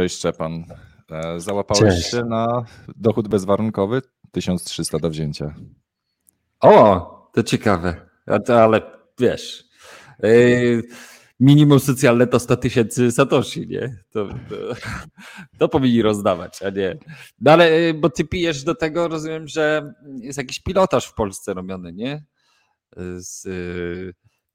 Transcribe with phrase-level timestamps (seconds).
[0.00, 0.64] Cześć Szczepan.
[1.10, 2.10] E, załapałeś Cześć.
[2.10, 2.64] się na
[2.96, 5.54] dochód bezwarunkowy 1300 do wzięcia.
[6.60, 8.08] O, to ciekawe.
[8.48, 8.82] Ale
[9.18, 9.64] wiesz,
[10.22, 10.28] e,
[11.40, 13.96] minimum socjalne to 100 tysięcy satoshi, nie?
[14.10, 14.56] To, to,
[15.58, 16.98] to powinni rozdawać, a nie.
[17.40, 21.54] No ale, e, bo ty pijesz do tego, rozumiem, że jest jakiś pilotaż w Polsce
[21.54, 22.24] robiony, nie?
[23.16, 23.48] Z,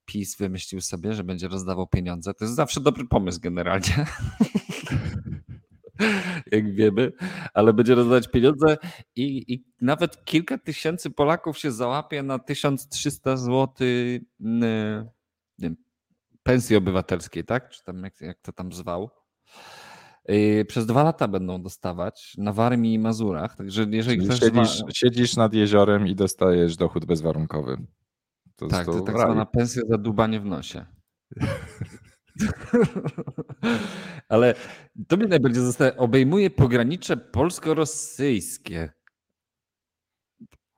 [0.06, 2.34] PiS wymyślił sobie, że będzie rozdawał pieniądze.
[2.34, 4.06] To jest zawsze dobry pomysł generalnie.
[6.52, 7.12] jak wiemy,
[7.54, 8.78] ale będzie rozdawać pieniądze
[9.16, 13.88] i, i, nawet kilka tysięcy Polaków się załapie na 1300 zł
[14.40, 15.06] nie,
[16.44, 17.70] pensji obywatelskiej, tak?
[17.70, 19.10] Czy tam jak, jak to tam zwał.
[20.30, 23.56] Y, przez dwa lata będą dostawać na Warmii i Mazurach.
[23.56, 24.92] Także jeżeli ktoś siedzisz, zwa...
[24.94, 27.78] siedzisz nad jeziorem i dostajesz dochód bezwarunkowy.
[28.56, 30.86] To tak, to tak zwana pensja za dubanie w nosie.
[34.30, 34.56] Ale
[35.08, 35.98] to mnie najbardziej zostaje.
[35.98, 38.90] Obejmuje pogranicze polsko-rosyjskie.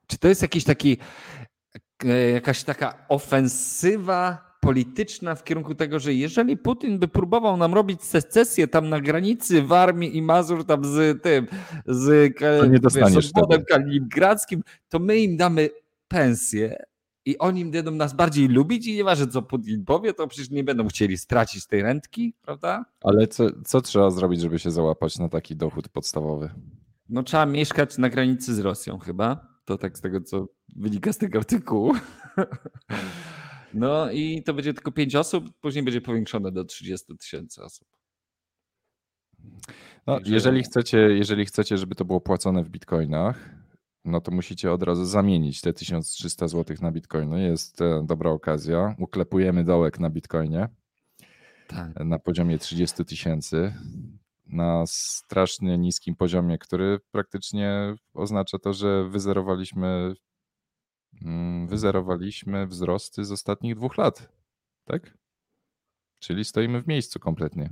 [0.07, 0.97] Czy to jest jakiś taki,
[2.05, 8.03] e, jakaś taka ofensywa polityczna w kierunku tego, że jeżeli Putin by próbował nam robić
[8.03, 11.47] secesję tam na granicy w armii i Mazur tam z tym,
[11.85, 12.35] z
[13.33, 15.69] to kaliningradzkim, to my im damy
[16.07, 16.83] pensję,
[17.27, 20.87] i oni będą nas bardziej lubić i nieważne co Putin powie, to przecież nie będą
[20.87, 22.85] chcieli stracić tej rentki, prawda?
[23.01, 26.49] Ale co, co trzeba zrobić, żeby się załapać na taki dochód podstawowy?
[27.09, 29.47] No trzeba mieszkać na granicy z Rosją chyba.
[29.65, 31.93] To tak z tego, co wynika z tego artykułu.
[33.73, 37.87] No i to będzie tylko 5 osób, później będzie powiększone do 30 tysięcy osób.
[40.07, 43.49] No, jeżeli, chcecie, jeżeli chcecie, żeby to było płacone w bitcoinach,
[44.07, 47.43] no to musicie od razu zamienić te 1300 zł na bitcoiny.
[47.43, 48.95] Jest e, dobra okazja.
[48.99, 50.69] Uklepujemy dołek na bitcoinie
[51.67, 52.05] tak.
[52.05, 53.73] na poziomie 30 tysięcy.
[54.45, 60.13] Na strasznie niskim poziomie, który praktycznie oznacza to, że wyzerowaliśmy,
[61.21, 64.29] mm, wyzerowaliśmy wzrosty z ostatnich dwóch lat.
[64.85, 65.17] Tak?
[66.19, 67.69] Czyli stoimy w miejscu kompletnie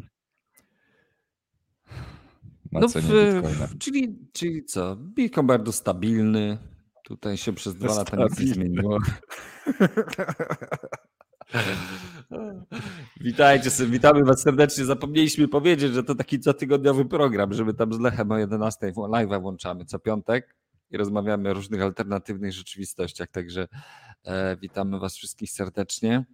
[2.76, 3.68] na no cenie w, Bitcoina.
[3.80, 4.96] Czyli, czyli co?
[4.96, 6.58] Bitcoin bardzo stabilny.
[7.04, 9.00] Tutaj się przez dwa lata nic nie zmieniło.
[13.22, 14.86] Witajcie, witamy Was serdecznie.
[14.86, 19.86] Zapomnieliśmy powiedzieć, że to taki cotygodniowy program, żeby tam z Lechem o 11 live włączamy
[19.86, 20.56] co piątek
[20.92, 23.28] i rozmawiamy o różnych alternatywnych rzeczywistościach.
[23.28, 23.68] Także
[24.24, 26.26] e, witamy Was wszystkich serdecznie.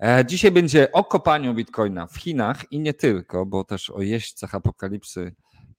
[0.00, 4.54] E, dzisiaj będzie o kopaniu bitcoina w Chinach i nie tylko, bo też o jeźdźcach
[4.54, 5.34] apokalipsy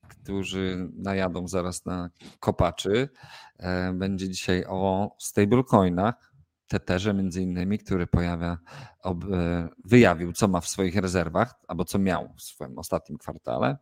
[0.08, 3.10] którzy najadą zaraz na kopaczy.
[3.58, 6.36] E, będzie dzisiaj o stablecoinach,
[6.68, 8.58] Tetherze między innymi, który pojawia,
[9.04, 13.78] ob, e, wyjawił, co ma w swoich rezerwach, albo co miał w swoim ostatnim kwartale.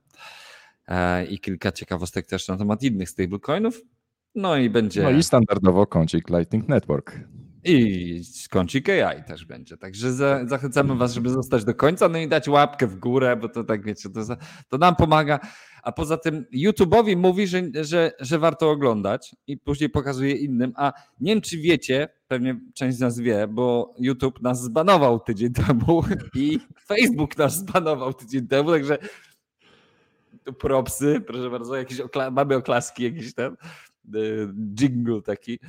[0.87, 3.81] E, I kilka ciekawostek też na temat innych stablecoinów.
[4.35, 5.03] No i będzie.
[5.03, 7.19] No i standardowo kącik Lightning Network.
[7.65, 9.77] I kącik AI też będzie.
[9.77, 13.49] Także za, zachęcamy Was, żeby zostać do końca, no i dać łapkę w górę, bo
[13.49, 14.21] to tak wiecie, to,
[14.69, 15.39] to nam pomaga.
[15.83, 20.73] A poza tym YouTube'owi mówi, że, że, że warto oglądać i później pokazuje innym.
[20.75, 25.53] A nie wiem, czy wiecie, pewnie część z nas wie, bo YouTube nas zbanował tydzień
[25.67, 26.03] temu
[26.35, 28.97] i Facebook nas zbanował tydzień temu, także
[30.43, 33.57] tu propsy, proszę bardzo, jakieś okla mamy oklaski, jakiś ten
[34.15, 35.59] y, jingle taki.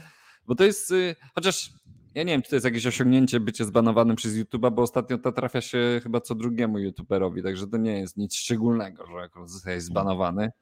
[0.47, 1.71] Bo to jest, y, chociaż
[2.15, 5.33] ja nie wiem, czy to jest jakieś osiągnięcie bycie zbanowanym przez YouTube'a, bo ostatnio to
[5.33, 9.81] trafia się chyba co drugiemu YouTuberowi, także to nie jest nic szczególnego, że akurat zostaje
[9.81, 10.53] zbanowany.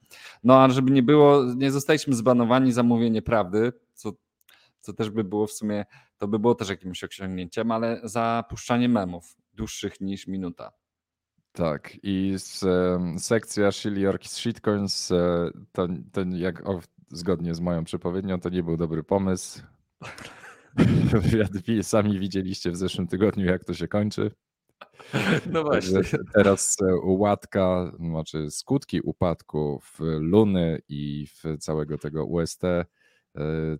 [0.44, 4.12] No ale żeby nie było, nie zostaliśmy zbanowani za mówienie prawdy, co,
[4.80, 5.84] co też by było w sumie,
[6.18, 10.72] to by było też jakimś osiągnięciem, ale za puszczanie memów dłuższych niż minuta.
[11.52, 17.60] Tak, i z, e, sekcja Shilly z Shitcoins, e, to, to jak o, zgodnie z
[17.60, 19.62] moją przepowiednią, to nie był dobry pomysł.
[21.82, 24.30] Sami widzieliście w zeszłym tygodniu, jak to się kończy.
[25.52, 26.00] No właśnie.
[26.34, 32.84] Teraz e, łatka, znaczy skutki upadku w Luny i w całego tego UST, e,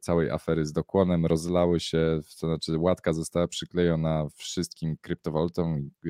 [0.01, 6.09] całej afery z dokłonem rozlały się, to znaczy łatka została przyklejona wszystkim kryptowalutom, e,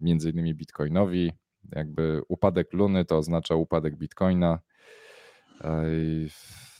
[0.00, 1.32] między innymi bitcoinowi.
[1.72, 4.58] Jakby upadek Luny to oznacza upadek bitcoina.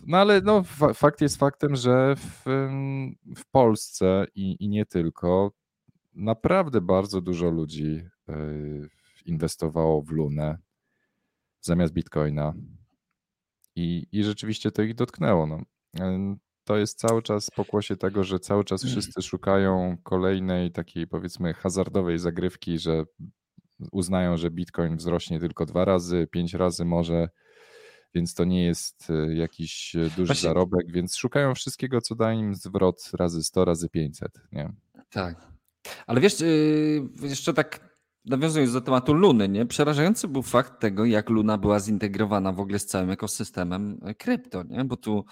[0.06, 0.62] No ale no,
[0.94, 2.44] fakt jest faktem, że w,
[3.37, 5.52] w Polsce i, i nie tylko
[6.14, 8.34] naprawdę bardzo dużo ludzi e,
[9.25, 10.58] inwestowało w Lunę
[11.61, 12.55] zamiast Bitcoina
[13.76, 15.46] i, i rzeczywiście to ich dotknęło.
[15.46, 15.62] No.
[16.00, 21.55] E, to jest cały czas pokłosie tego, że cały czas wszyscy szukają kolejnej takiej powiedzmy
[21.55, 23.05] hazardowej zagrywki, że
[23.93, 27.29] uznają, że Bitcoin wzrośnie tylko dwa razy, pięć razy może,
[28.14, 30.49] więc to nie jest e, jakiś e, duży Właśnie...
[30.49, 34.41] zarobek, więc szukają wszystkiego, co da im zwrot razy 100, razy 500.
[34.53, 34.73] Nie?
[35.11, 35.53] Tak.
[36.06, 37.93] Ale wiesz, y, jeszcze tak
[38.25, 39.67] nawiązując do tematu Luny, nie?
[39.67, 44.85] przerażający był fakt tego, jak Luna była zintegrowana w ogóle z całym ekosystemem krypto, nie?
[44.85, 45.25] bo tu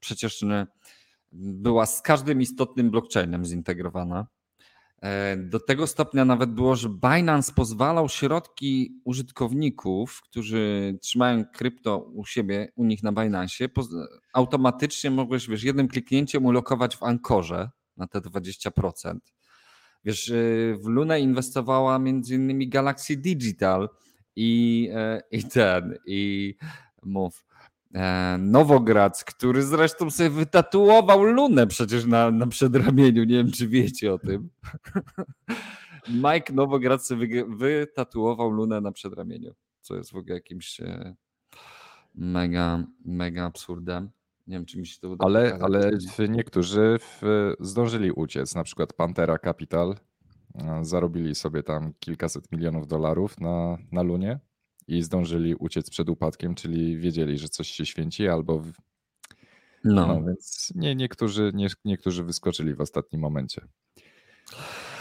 [0.00, 0.44] przecież
[1.32, 4.26] była z każdym istotnym blockchainem zintegrowana.
[5.06, 12.24] E, do tego stopnia nawet było, że Binance pozwalał środki użytkowników, którzy trzymają krypto u
[12.24, 13.68] siebie, u nich na Binance,
[14.32, 19.18] automatycznie mogłeś, wiesz, jednym kliknięciem ulokować w Ankorze na te 20%.
[20.04, 23.88] Wiesz, y, w Lunę inwestowała między innymi Galaxy Digital
[24.36, 26.54] i, e, i ten, i
[27.02, 27.45] mów,
[27.96, 34.14] e, Nowograc, który zresztą sobie wytatuował Lunę przecież na, na przedramieniu, nie wiem czy wiecie
[34.14, 34.50] o tym.
[36.24, 41.14] Mike Nowograc sobie wytatuował Lunę na przedramieniu, co jest w ogóle jakimś e,
[42.14, 44.10] mega, mega absurdem.
[44.46, 45.24] Nie wiem, czy mi się to uda.
[45.26, 45.90] Ale, ale
[46.28, 49.94] niektórzy w, zdążyli uciec, na przykład Pantera Capital
[50.54, 54.40] e, zarobili sobie tam kilkaset milionów dolarów na, na Lunie
[54.88, 58.58] i zdążyli uciec przed upadkiem, czyli wiedzieli, że coś się święci albo...
[58.58, 58.72] W...
[59.84, 60.06] No.
[60.06, 60.22] no.
[60.22, 63.62] więc nie, niektórzy, nie, niektórzy wyskoczyli w ostatnim momencie.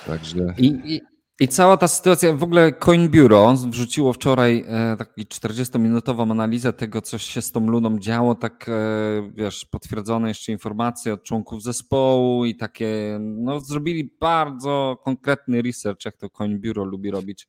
[0.07, 0.53] Także...
[0.57, 1.01] I, i,
[1.39, 7.01] i cała ta sytuacja, w ogóle Coin Bureau wrzuciło wczoraj e, taki 40-minutową analizę tego,
[7.01, 12.45] co się z tą luną działo, tak e, wiesz, potwierdzone jeszcze informacje od członków zespołu
[12.45, 17.47] i takie, no zrobili bardzo konkretny research, jak to Coin Bureau lubi robić,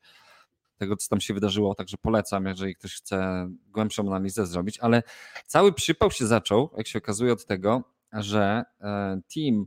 [0.77, 5.03] tego co tam się wydarzyło, także polecam, jeżeli ktoś chce głębszą analizę zrobić, ale
[5.47, 9.67] cały przypał się zaczął, jak się okazuje od tego, że e, team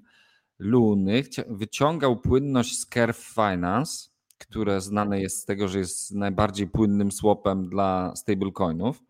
[0.60, 7.12] Luny wyciągał płynność z Curve Finance, które znane jest z tego, że jest najbardziej płynnym
[7.12, 9.04] swapem dla stablecoinów.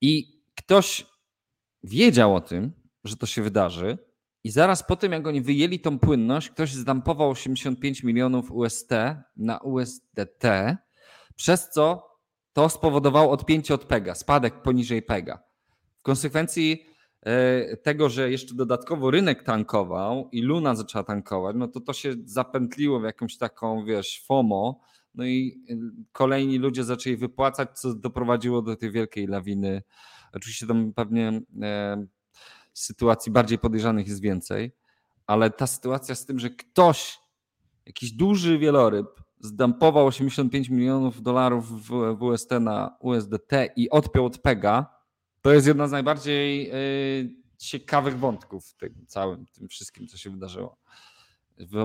[0.00, 1.06] I ktoś
[1.84, 2.72] wiedział o tym,
[3.04, 3.98] że to się wydarzy,
[4.44, 8.90] i zaraz po tym, jak oni wyjęli tą płynność, ktoś zdampował 85 milionów UST
[9.36, 10.44] na USDT,
[11.36, 12.12] przez co
[12.52, 15.38] to spowodowało odpięcie od PEGA, spadek poniżej PEGA.
[15.98, 16.92] W konsekwencji
[17.26, 22.14] E, tego, że jeszcze dodatkowo rynek tankował i Luna zaczęła tankować, no to to się
[22.24, 24.80] zapętliło w jakąś taką, wiesz, FOMO,
[25.14, 25.78] no i y,
[26.12, 29.82] kolejni ludzie zaczęli wypłacać, co doprowadziło do tej wielkiej lawiny.
[30.32, 32.06] Oczywiście tam pewnie e,
[32.72, 34.72] sytuacji bardziej podejrzanych jest więcej,
[35.26, 37.18] ale ta sytuacja z tym, że ktoś,
[37.86, 44.38] jakiś duży wieloryb, zdampował 85 milionów dolarów w, w UST na USDT i odpiął od
[44.38, 44.86] PEGA,
[45.40, 46.70] to jest jedna z najbardziej
[47.20, 50.76] y, ciekawych wątków w tym całym, tym wszystkim, co się wydarzyło.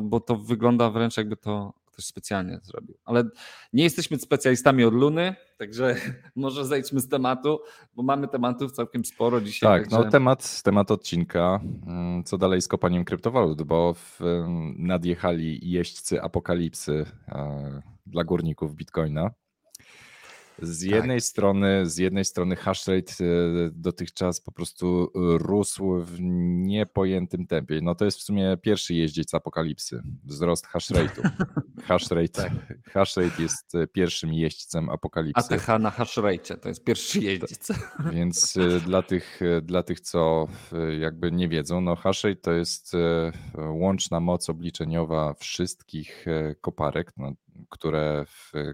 [0.02, 2.98] Bo to wygląda wręcz jakby to ktoś specjalnie zrobił.
[3.06, 3.24] Ale
[3.74, 5.96] nie jesteśmy specjalistami od Luny, także
[6.36, 7.60] może zejdźmy z tematu,
[7.96, 9.70] bo mamy tematów całkiem sporo dzisiaj.
[9.70, 10.06] Tak, także...
[10.06, 14.20] no temat, temat odcinka, mm, co dalej z kopaniem kryptowalut, bo w,
[14.78, 19.32] nadjechali jeźdźcy apokalipsy e, dla górników Bitcoina.
[20.62, 20.90] Z tak.
[20.96, 23.26] jednej strony, z jednej strony hashrate e,
[23.72, 27.80] dotychczas po prostu rósł w niepojętym tempie.
[27.82, 31.30] No to jest w sumie pierwszy jeździec apokalipsy, wzrost hashrate'u.
[31.88, 32.52] Hashrate, tak.
[32.92, 35.56] hashrate jest e, pierwszym jeźdźcem apokalipsy.
[35.56, 37.68] ATH na hashrate to jest pierwszy jeździec.
[38.14, 40.48] Więc e, dla tych, dla tych, co
[41.00, 42.92] jakby nie wiedzą, no hashrate to jest
[43.58, 46.26] łączna moc obliczeniowa wszystkich
[46.62, 47.12] koparek.
[47.18, 47.34] No,
[47.70, 48.26] które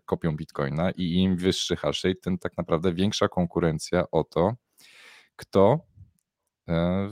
[0.06, 4.54] kopią bitcoina i im wyższy hashrate, tym tak naprawdę większa konkurencja o to,
[5.36, 5.80] kto
[6.68, 7.10] e,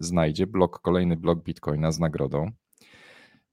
[0.00, 2.50] znajdzie blok, kolejny blok bitcoina z nagrodą.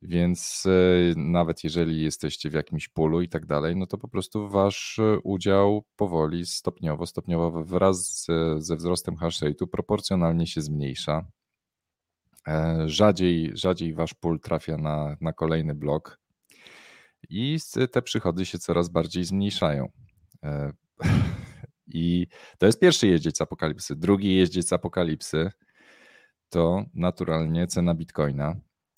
[0.01, 4.49] Więc e, nawet jeżeli jesteście w jakimś pulu i tak dalej, no to po prostu
[4.49, 11.25] wasz udział powoli, stopniowo, stopniowo wraz ze wzrostem hashrate'u proporcjonalnie się zmniejsza.
[12.47, 16.19] E, rzadziej, rzadziej wasz pól trafia na, na kolejny blok
[17.29, 17.57] i
[17.91, 19.89] te przychody się coraz bardziej zmniejszają.
[20.43, 20.71] E,
[21.87, 23.95] I to jest pierwszy jeździec apokalipsy.
[23.95, 25.51] Drugi jeździec apokalipsy
[26.49, 28.55] to naturalnie cena bitcoina.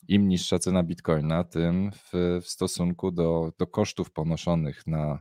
[0.08, 5.20] Im niższa cena bitcoina, tym w, w stosunku do, do kosztów ponoszonych na,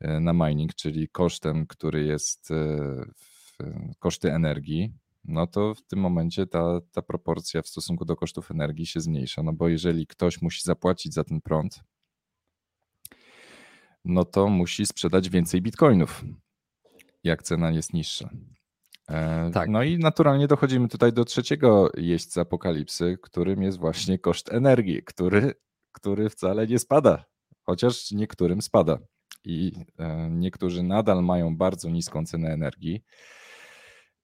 [0.00, 2.54] e, na mining, czyli kosztem, który jest e,
[3.16, 3.56] w,
[3.98, 4.92] koszty energii,
[5.24, 9.42] no to w tym momencie ta, ta proporcja w stosunku do kosztów energii się zmniejsza.
[9.42, 11.80] No bo jeżeli ktoś musi zapłacić za ten prąd,
[14.06, 16.24] no to musi sprzedać więcej bitcoinów,
[17.24, 18.30] jak cena jest niższa.
[19.08, 19.68] E, tak.
[19.68, 25.54] No i naturalnie dochodzimy tutaj do trzeciego jeźdźca apokalipsy, którym jest właśnie koszt energii, który,
[25.92, 27.24] który wcale nie spada,
[27.62, 28.98] chociaż niektórym spada.
[29.44, 33.02] i e, niektórzy nadal mają bardzo niską cenę energii.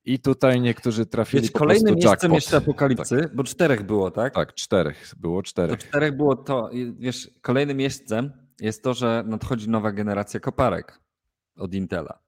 [0.04, 4.34] I tutaj niektórzy trafili Wiesz, kolejnym miejscem jeszcze apokalipsy, Tak, bo czterech było, tak?
[4.34, 5.78] tak, czterech, było To czterech.
[5.80, 11.00] czterech było to, wiesz, kolejnym miejscem jest to, że nadchodzi nowa generacja koparek
[11.56, 12.18] od Intela.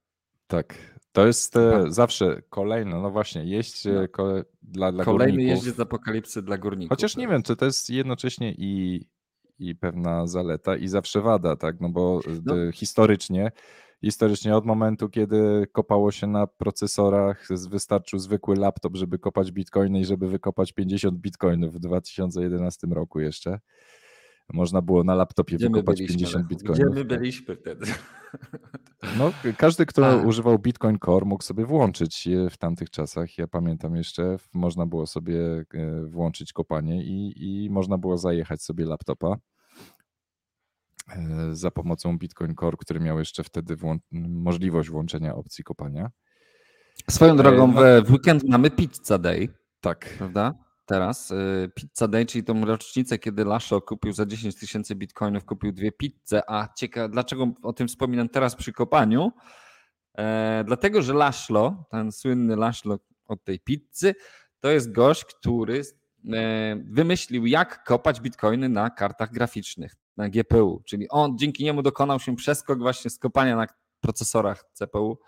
[0.47, 0.75] Tak,
[1.13, 1.93] to jest e, Tak.
[1.93, 4.25] zawsze kolejne, no właśnie, jeść e, No.
[4.63, 5.57] dla, dla Kolejny górników.
[5.65, 6.89] jeździec apokalipsy dla górników.
[6.97, 9.05] Chociaż nie wiem, czy to jest jednocześnie i,
[9.59, 11.81] i pewna zaleta, i zawsze wada, tak?
[11.81, 12.55] No bo No.
[12.55, 13.53] d- historycznie,
[14.05, 20.05] historycznie od momentu, kiedy kopało się na procesorach, wystarczył zwykły laptop, żeby kopać bitcoiny i
[20.05, 23.61] żeby wykopać 50 bitcoinów w 2011 roku jeszcze.
[24.53, 26.17] Można było na laptopie Gdzie wykopać byliśmy?
[26.17, 26.49] 50 Lechu?
[26.49, 26.93] bitcoinów.
[26.95, 27.19] Gdzie my tak.
[27.19, 27.87] byliśmy wtedy?
[29.19, 30.17] No, każdy, kto A.
[30.17, 33.39] używał Bitcoin Core, mógł sobie włączyć je w tamtych czasach.
[33.39, 37.35] Ja pamiętam jeszcze, można było sobie e, włączyć kopanie i,
[37.65, 39.37] i można było zajechać sobie laptopa
[41.17, 43.99] e, za pomocą Bitcoin Core, który miał jeszcze wtedy włą-
[44.29, 46.11] możliwość włączenia opcji kopania.
[47.11, 49.49] Swoją drogą no- w weekend mamy Pizza Day,
[49.81, 50.55] Tak, prawda?
[50.87, 55.73] Teraz y, Pizza Day, czyli tą rocznicę, kiedy Lasho kupił za 10 tysięcy bitcoinów, kupił
[55.73, 59.33] dwie pizze, a ciekawe, dlaczego o tym wspominam teraz przy kopaniu?
[60.19, 64.15] E, dlatego, że Laszlo, ten słynny Laszlo od tej pizzy,
[64.61, 65.83] to jest gość, który
[66.33, 70.83] e, wymyślił, jak kopać bitcoiny na kartach graficznych, na GPU.
[70.85, 73.67] Czyli on dzięki niemu dokonał się przeskok właśnie z kopania na
[74.01, 75.19] procesorach CPU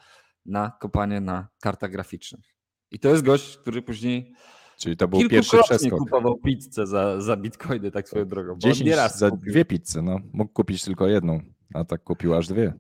[0.47, 2.55] na kopanie na kartach graficznych.
[2.91, 4.35] I to jest gość, który później
[4.77, 5.99] czyli to był pierwszy przeskok.
[5.99, 8.49] kupował pizzę za, za bitcoiny, tak swoją drogą.
[8.49, 9.53] bo on 10 nieraz za kupił.
[9.53, 10.21] dwie pizze, no.
[10.33, 11.41] Mógł kupić tylko jedną,
[11.75, 12.73] a tak kupił aż dwie.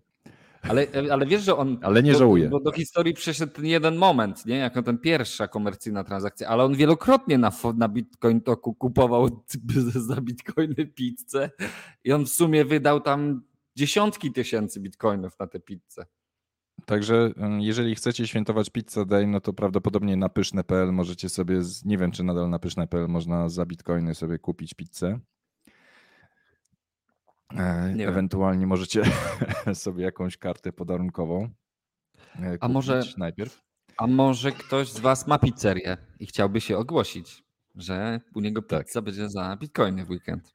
[0.69, 1.79] Ale, ale wiesz, że on.
[1.83, 2.49] Ale nie bo, żałuje.
[2.49, 4.57] Bo do historii przeszedł ten jeden moment, nie?
[4.57, 9.29] Jako ten pierwsza komercyjna transakcja, ale on wielokrotnie na, na Bitcoin Toku kupował
[10.09, 11.51] za bitcoiny pizzę
[12.05, 13.43] i on w sumie wydał tam
[13.77, 16.07] dziesiątki tysięcy bitcoinów na tę pizzę.
[16.87, 21.99] Także jeżeli chcecie świętować Pizza Day, no to prawdopodobnie na pyszne.pl możecie sobie, z, nie
[21.99, 25.21] wiem czy nadal na pyszne.pl można za bitcoiny sobie kupić pizzę.
[27.57, 28.09] E, Nie wiem.
[28.09, 29.03] Ewentualnie możecie
[29.75, 31.49] sobie jakąś kartę podarunkową
[32.43, 33.63] e, A może- najpierw.
[33.99, 38.87] A może ktoś z Was ma pizzerię i chciałby się ogłosić, że u niego Tak.
[38.87, 40.55] pizza będzie za bitcoiny w weekend.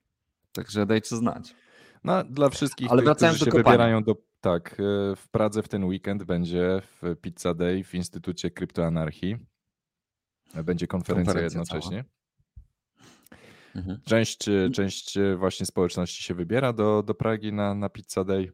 [0.52, 1.56] Także dajcie znać.
[2.04, 3.64] No, dla wszystkich, Ale tych, którzy się kopania.
[3.64, 4.16] wybierają do.
[4.42, 4.76] Tak, e,
[5.16, 9.38] w Pradze w ten weekend będzie w Pizza Day w Instytucie Kryptoanarchii.
[10.64, 12.06] Będzie konferencja, Konferencja jednocześnie.
[13.76, 14.02] Mhm.
[14.06, 18.52] Część, e, część e, właśnie społeczności się wybiera do, do Pragi na, na Pizza Day.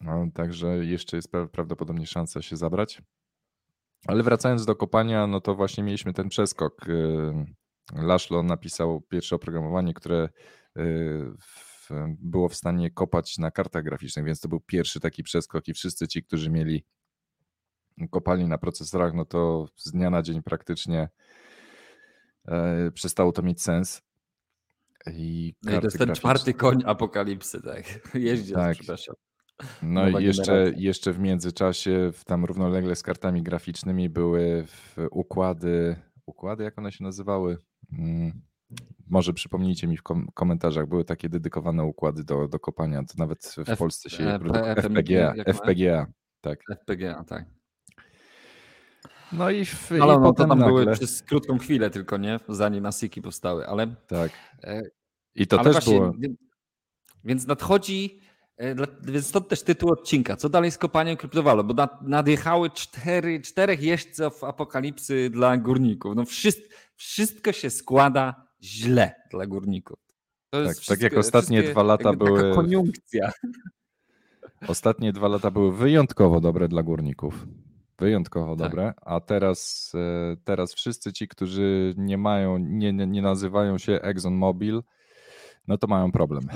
[0.00, 3.02] No, także jeszcze jest pra- prawdopodobnie szansa się zabrać.
[4.06, 6.86] Ale wracając do kopania, no to właśnie mieliśmy ten przeskok.
[7.94, 10.28] Laszlo napisał pierwsze oprogramowanie, które
[11.40, 11.69] w,
[12.18, 16.08] było w stanie kopać na kartach graficznych, więc to był pierwszy taki przeskok i wszyscy
[16.08, 16.84] ci, którzy mieli
[18.10, 21.08] kopali na procesorach, no to z dnia na dzień praktycznie
[22.48, 24.02] e, przestało to mieć sens.
[25.12, 27.84] I No i to jest ten graficzne- czwarty koń apokalipsy, tak.
[28.14, 28.76] Jeździec, Tak.
[28.76, 29.14] przepraszam.
[29.82, 30.80] No Nowa i jeszcze, generacja.
[30.82, 34.66] jeszcze w międzyczasie, w tam równolegle z kartami graficznymi były
[35.10, 37.58] układy, układy jak one się nazywały?
[37.92, 38.42] Mm,
[39.10, 43.46] Może przypomnijcie mi w kom- komentarzach, były takie dedykowane układy do, do kopania, to nawet
[43.46, 44.38] w F- Polsce się e.
[44.38, 45.34] P- FPGA?
[45.46, 46.06] FPGA,
[46.40, 46.60] tak.
[46.82, 47.44] FPGA, tak.
[49.32, 52.16] No i, w, Ale i no, to potem tam były nagle, przez krótką chwilę tylko,
[52.16, 52.40] nie?
[52.48, 53.94] Zanim asiki powstały, ale...
[54.06, 54.32] tak.
[54.64, 54.82] e,
[55.34, 56.12] I to ale też właśnie, było,
[57.24, 58.20] Więc nadchodzi,
[58.56, 60.36] e, więc stąd też tytuł odcinka.
[60.36, 61.66] Co dalej z kopaniem kryptowalut?
[61.66, 66.16] Bo nad, nadjechały cztery, czterech jeźdźców apokalipsy dla górników.
[66.16, 69.98] No wszystko, wszystko się składa źle dla górników.
[70.50, 73.30] Tak, tak jak ostatnie dwa lata były- koniunkcja.
[74.68, 77.46] Ostatnie dwa lata były wyjątkowo dobre dla górników.
[77.98, 78.70] Wyjątkowo Tak.
[78.70, 83.92] dobre, a teraz, e, teraz wszyscy ci, którzy nie mają, nie, nie, nie nazywają się
[83.92, 84.82] ExxonMobil,
[85.66, 86.48] no to mają problem.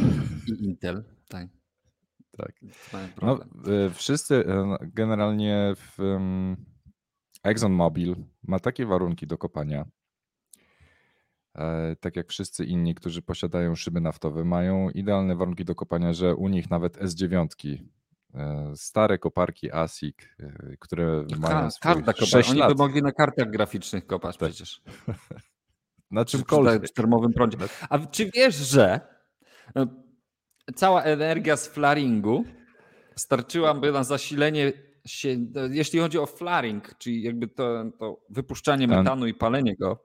[0.49, 1.49] I Intel, tak.
[2.37, 2.53] Tak.
[3.23, 3.39] No,
[3.87, 6.57] e, wszyscy e, generalnie w em,
[7.45, 9.85] ExxonMobil ma takie warunki do kopania,
[12.01, 16.49] tak jak wszyscy inni, którzy posiadają szyby naftowe, mają idealne warunki do kopania, że u
[16.49, 17.47] nich nawet S9,
[18.35, 22.29] e, stare koparki ASIC, e, które mają ka- swój karta kopać.
[22.29, 24.49] 6 Oni lat, by mogli na kartach graficznych kopać Tak.
[24.49, 24.83] przecież.
[26.11, 26.83] na czymkolwiek.
[26.83, 27.59] przy termowym prądzie.
[27.91, 29.01] A czy wiesz, że
[29.77, 29.87] e,
[30.75, 32.45] cała energia z flaringu
[33.17, 34.73] starczyłaby na zasilenie
[35.07, 40.05] się, e, jeśli chodzi o flaring, czyli jakby to, to wypuszczanie metanu i palenie go,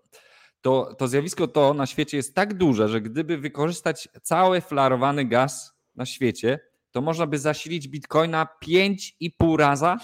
[0.61, 5.73] to, to zjawisko to na świecie jest tak duże, że gdyby wykorzystać cały flarowany gaz
[5.95, 6.59] na świecie,
[6.91, 9.97] to można by zasilić bitcoina 5,5 raza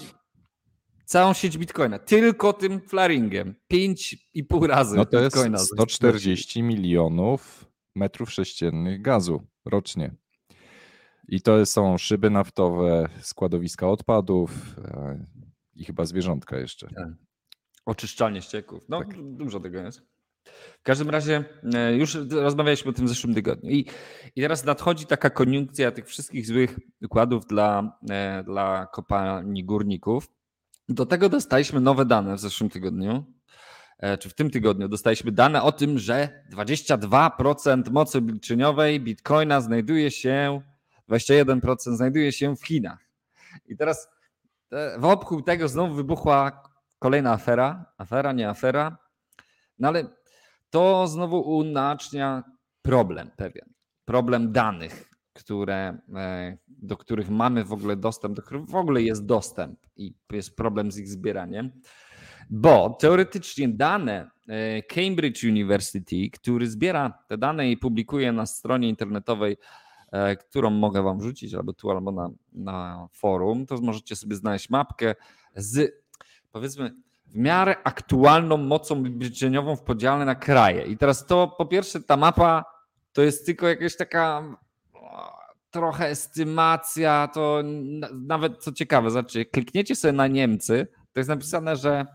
[1.06, 2.00] całą sieć bitcoina.
[2.00, 3.56] Tylko tym flaringiem.
[3.74, 5.58] 5,5 razy No to bitcoina.
[5.58, 10.16] jest 140 milionów metrów sześciennych gazu rocznie.
[11.28, 15.26] I to są szyby naftowe, składowiska odpadów e,
[15.76, 16.88] i chyba zwierzątka jeszcze.
[16.88, 17.08] Tak.
[17.86, 18.84] Oczyszczalnie ścieków.
[18.90, 19.14] No, Tak.
[19.38, 20.02] dużo tego jest.
[20.80, 23.70] W każdym razie e, już rozmawialiśmy o tym w zeszłym tygodniu.
[23.70, 23.86] I,
[24.36, 30.28] i teraz nadchodzi taka koniunkcja tych wszystkich złych układów dla, e, dla kopalni górników.
[30.90, 33.26] Do tego dostaliśmy nowe dane w zeszłym tygodniu,
[34.00, 40.12] e, czy w tym tygodniu dostaliśmy dane o tym, że 22% mocy obliczeniowej bitcoina znajduje
[40.12, 40.62] się,
[41.10, 43.00] 21% znajduje się w Chinach.
[43.66, 44.10] I teraz
[44.72, 46.64] e, wokół tego znowu wybuchła
[47.00, 47.86] kolejna afera.
[47.98, 48.98] Afera, nie afera.
[49.80, 50.04] No ale
[50.70, 52.44] to znowu unacznia
[52.82, 53.74] problem pewien.
[54.06, 59.26] Problem danych, które, e, do których mamy w ogóle dostęp, do których w ogóle jest
[59.26, 61.72] dostęp i jest problem z ich zbieraniem.
[62.50, 69.58] Bo teoretycznie dane e, Cambridge University, który zbiera te dane i publikuje na stronie internetowej,
[70.12, 74.70] e, którą mogę Wam wrzucić albo tu, albo na, na forum, to możecie sobie znaleźć
[74.70, 75.16] mapkę
[75.56, 76.06] z
[76.52, 76.92] powiedzmy
[77.36, 80.86] w miarę aktualną mocą obliczeniową w podziale na kraje.
[80.86, 82.66] I teraz to po pierwsze ta mapa
[83.14, 84.44] to jest tylko jakaś taka
[85.72, 91.76] trochę estymacja, to na- nawet co ciekawe, znaczy klikniecie sobie na Niemcy, to jest napisane,
[91.76, 92.06] że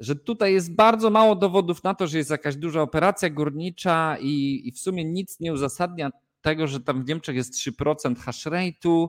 [0.00, 4.62] że tutaj jest bardzo mało dowodów na to, że jest jakaś duża operacja górnicza i,
[4.64, 9.08] i w sumie nic nie uzasadnia tego, że tam w Niemczech jest 3% hash rate'u,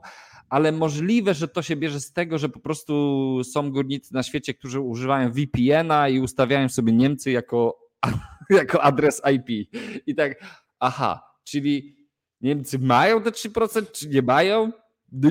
[0.50, 4.54] ale możliwe, że to się bierze z tego, że po prostu są górnicy na świecie,
[4.54, 7.80] którzy używają VPN-a i ustawiają sobie Niemcy jako,
[8.50, 9.70] jako adres IP.
[10.08, 10.44] I tak,
[10.80, 11.96] aha, czyli
[12.42, 14.72] Niemcy mają te 3%, czy nie mają?
[15.12, 15.30] No,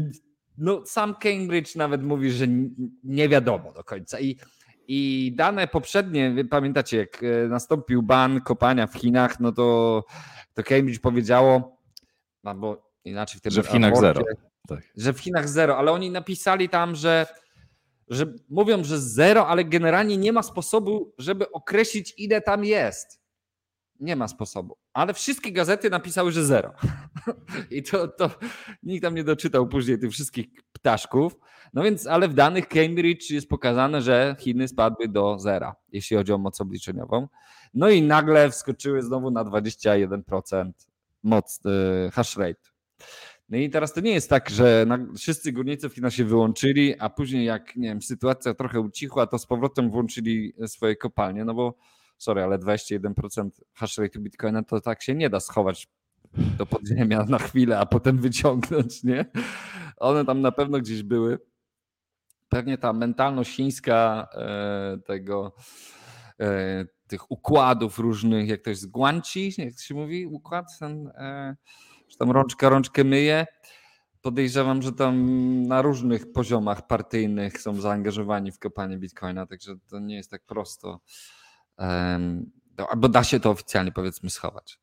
[0.59, 2.46] No, sam Cambridge nawet mówi, że
[3.05, 4.20] nie wiadomo do końca.
[4.20, 4.37] I,
[4.88, 10.05] i dane poprzednie, pamiętacie, jak e, nastąpił ban kopania w Chinach, no to,
[10.55, 11.79] to Cambridge powiedziało,
[12.44, 14.52] albo inaczej w tym Że w Chinach raporcie, zero.
[14.68, 14.83] Tak.
[14.96, 17.27] że w Chinach zero, ale oni napisali tam, że,
[18.09, 23.22] że mówią, że zero, ale generalnie nie ma sposobu, żeby określić, ile tam jest.
[24.01, 24.77] Nie ma sposobu.
[24.92, 26.75] Ale wszystkie gazety napisały, że zero.
[27.70, 28.31] I to, to
[28.83, 31.37] nikt tam nie doczytał później tych wszystkich ptaszków.
[31.75, 36.33] No więc, ale w danych Cambridge jest pokazane, że Chiny spadły do zera, jeśli chodzi
[36.33, 37.29] o moc obliczeniową.
[37.75, 40.70] No i nagle wskoczyły znowu na 21%
[41.22, 42.72] moc y, hash rate.
[43.48, 44.87] No i teraz to nie jest tak, że
[45.18, 49.38] wszyscy górnicy w Chinach się wyłączyli, a później jak nie wiem, sytuacja trochę ucichła, to
[49.38, 51.76] z powrotem włączyli swoje kopalnie, no bo
[52.18, 55.88] sorry, ale 21% hash rate Bitcoina to tak się nie da schować
[56.59, 59.24] do podziemia na chwilę, a potem wyciągnąć, nie?
[59.96, 61.38] One tam na pewno gdzieś były.
[62.48, 65.55] Pewnie ta mentalność chińska e, tego
[66.40, 71.57] e, tych układów różnych, jak to jest guanci, jak się mówi, układ, ten, e,
[72.12, 73.46] że tam rączka rączkę myje.
[74.22, 80.16] Podejrzewam, że tam na różnych poziomach partyjnych są zaangażowani w kopanie bitcoina, także to nie
[80.16, 81.01] jest tak prosto.
[82.79, 84.79] No, Albo da się to oficjalnie powiedzmy schować.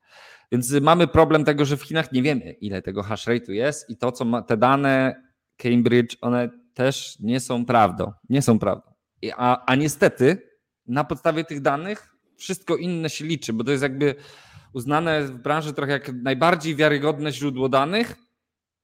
[0.51, 3.97] Więc mamy problem tego, że w Chinach nie wiemy, ile tego hash rate'u jest i
[3.97, 5.23] to, co ma, te dane
[5.57, 8.13] Cambridge, one też nie są prawdą.
[8.29, 8.91] Nie są prawdą.
[9.35, 10.49] A, a niestety
[10.87, 14.15] na podstawie tych danych wszystko inne się liczy, bo to jest jakby
[14.73, 18.15] uznane w branży trochę jak najbardziej wiarygodne źródło danych,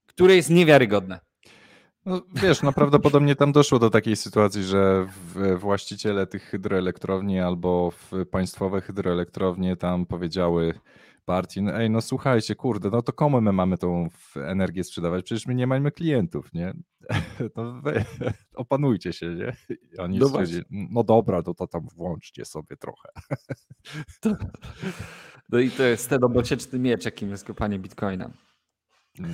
[0.07, 1.19] które jest niewiarygodne.
[2.05, 5.07] No, wiesz, no prawdopodobnie tam doszło do takiej sytuacji, że
[5.57, 10.73] właściciele tych hydroelektrowni albo w państwowe hydroelektrownie tam powiedziały
[11.25, 15.25] partii, no, ej, no słuchajcie, kurde, no to komu my mamy tą energię sprzedawać?
[15.25, 16.73] Przecież my nie mamy klientów, nie?
[17.55, 18.05] No wy,
[18.55, 19.55] opanujcie się, nie?
[19.93, 23.09] I oni No stwierdzili, no dobra, no to tam włączcie sobie trochę.
[25.49, 28.31] No i to jest ten obocieczny miecz, jakim jest kopanie bitcoina.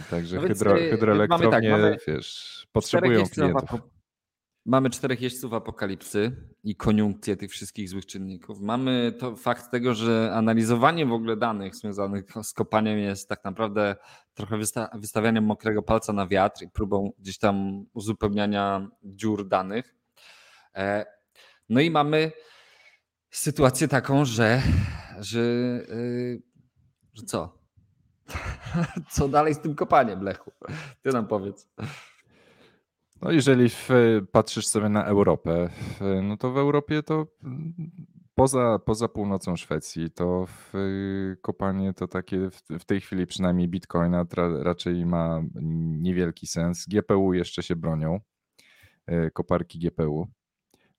[0.10, 3.80] Także No hydro, y, hydroelektrownie, mamy tak, mamy wiesz, Czterech potrzebują klientów.
[4.65, 6.32] Mamy czterech jeźdźców apokalipsy
[6.63, 8.60] i koniunkcję tych wszystkich złych czynników.
[8.60, 13.95] Mamy to fakt tego, że analizowanie w ogóle danych związanych z kopaniem jest tak naprawdę
[14.34, 19.95] trochę wysta- wystawianiem mokrego palca na wiatr i próbą gdzieś tam uzupełniania dziur danych.
[20.76, 21.06] E,
[21.69, 22.32] No i mamy
[23.30, 24.62] sytuację taką, że,
[25.21, 25.39] że,
[25.89, 26.41] y,
[27.13, 27.62] że co?
[29.12, 30.51] Co dalej z tym kopaniem, Lechu?
[31.01, 31.69] Ty nam powiedz.
[33.21, 33.89] No jeżeli w,
[34.31, 37.73] patrzysz sobie na Europę, w- no to w Europie to mm,
[38.36, 43.67] poza, poza północą Szwecji, to w y, kopanie to takie w, w tej chwili przynajmniej
[43.67, 45.41] Bitcoina tra, raczej ma
[46.01, 46.86] niewielki sens.
[46.88, 48.19] GPU jeszcze się bronią,
[49.12, 50.27] y, koparki GPU.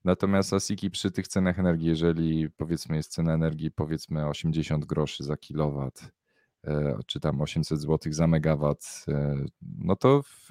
[0.03, 5.37] Natomiast ASICi przy tych cenach energii, jeżeli powiedzmy jest cena energii powiedzmy 80 groszy za
[5.37, 6.11] kilowat,
[6.67, 10.49] e, czy tam 800 zł za megawat, e, no to w,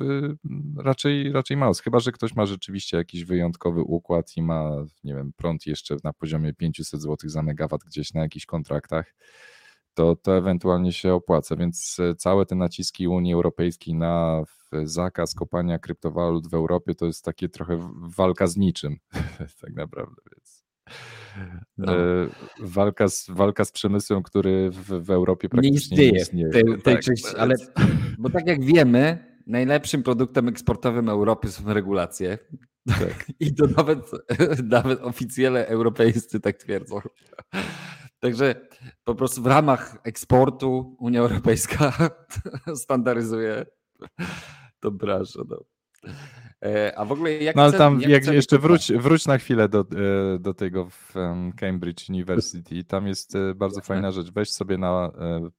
[0.77, 1.75] raczej, raczej mało.
[1.85, 4.71] Chyba, że ktoś ma rzeczywiście jakiś wyjątkowy układ i ma,
[5.05, 9.15] nie wiem, prąd jeszcze na poziomie 500 zł za megawat gdzieś na jakichś kontraktach,
[9.95, 11.57] to, to ewentualnie się opłaca.
[11.57, 14.45] Więc e, całe te naciski Unii Europejskiej na
[14.85, 18.97] zakaz kopania kryptowalut w Europie to jest takie trochę walka z niczym,
[19.63, 20.23] tak naprawdę.
[20.33, 20.63] Więc.
[21.79, 21.97] No.
[21.97, 22.29] E,
[22.61, 26.13] walka, z, walka z przemysłem, który w, w Europie praktycznie nie istnieje.
[26.13, 26.51] Nie istnieje.
[26.51, 27.55] Tej, tej tak, części, ale,
[28.19, 32.39] bo tak jak wiemy, najlepszym produktem eksportowym Europy są regulacje.
[32.89, 33.33] Tak.
[33.41, 33.99] I to nawet,
[34.65, 37.01] nawet oficjele europejscy tak twierdzą.
[38.23, 38.55] Także
[39.05, 42.11] po prostu w ramach eksportu Unia Europejska
[42.85, 43.67] standaryzuje
[44.81, 45.43] tą branżę.
[45.49, 45.65] No.
[46.65, 49.69] E, a w ogóle jak No ale tam jak, jak jeszcze wróć, wróć na chwilę
[49.69, 51.15] do, e, do tego w
[51.57, 52.85] Cambridge University.
[52.85, 54.33] Tam jest e, bardzo fajna rzecz.
[54.33, 55.13] Weź sobie na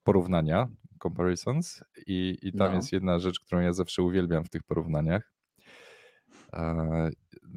[0.04, 0.68] porównania,
[1.00, 2.76] comparisons i, i tam no.
[2.76, 5.34] jest jedna rzecz, którą ja zawsze uwielbiam w tych porównaniach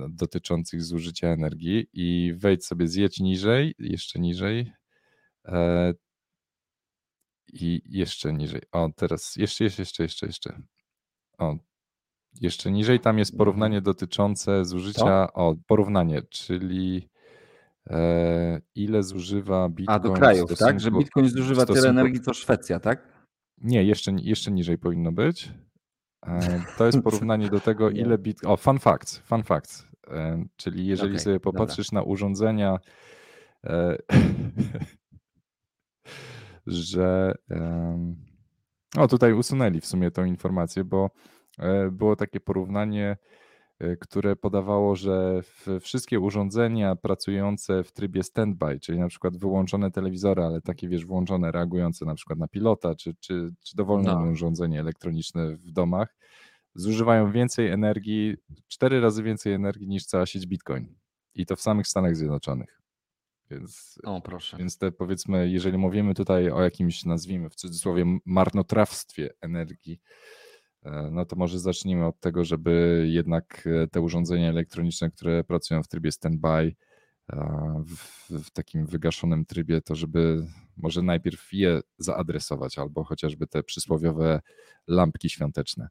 [0.09, 4.73] dotyczących zużycia energii i wejdź sobie zjedź niżej, jeszcze niżej
[7.53, 8.63] i jeszcze niżej.
[8.73, 10.61] O, teraz jeszcze, jeszcze, jeszcze, jeszcze, jeszcze.
[11.39, 11.57] O,
[12.41, 15.33] jeszcze niżej tam jest porównanie dotyczące zużycia.
[15.33, 17.09] O, porównanie, czyli
[17.91, 19.97] e, ile zużywa Bitcoin.
[19.97, 20.81] A do krajów, tak?
[20.81, 21.75] Że Bitcoin zużywa stosunku...
[21.75, 23.17] tyle energii co Szwecja, tak?
[23.59, 25.53] Nie, jeszcze, jeszcze niżej powinno być.
[26.27, 28.45] E, to jest porównanie do tego, ile bit.
[28.45, 29.87] O, fun facts, fun facts.
[30.11, 32.01] E, czyli jeżeli okay, sobie popatrzysz dobra.
[32.01, 32.79] na urządzenia,
[33.65, 33.97] e,
[36.67, 37.35] że.
[38.97, 41.11] O, tutaj usunęli w sumie tą informację, bo
[41.59, 43.17] E, było takie porównanie,
[43.79, 45.41] e, które podawało, że
[45.81, 51.53] wszystkie urządzenia pracujące w trybie standby, czyli na przykład wyłączone telewizory, ale takie wiesz, włączone,
[51.53, 54.31] reagujące na przykład na pilota, czy, czy, czy dowolne no.
[54.31, 56.17] urządzenie elektroniczne w domach,
[56.75, 58.37] zużywają więcej energii,
[58.69, 60.95] cztery razy więcej energii niż cała sieć Bitcoin.
[61.35, 62.81] I to w samych Stanach Zjednoczonych.
[63.51, 64.57] Więc, o, proszę.
[64.57, 70.01] Więc te powiedzmy, jeżeli mówimy tutaj o jakimś, nazwijmy w cudzysłowie, marnotrawstwie energii,
[70.87, 75.83] E, no to może zacznijmy od tego, żeby jednak e, te urządzenia elektroniczne, które pracują
[75.83, 76.75] w trybie standby,
[77.87, 84.41] w, w takim wygaszonym trybie, to żeby może najpierw je zaadresować, albo chociażby te przysłowiowe
[84.87, 85.89] lampki świąteczne.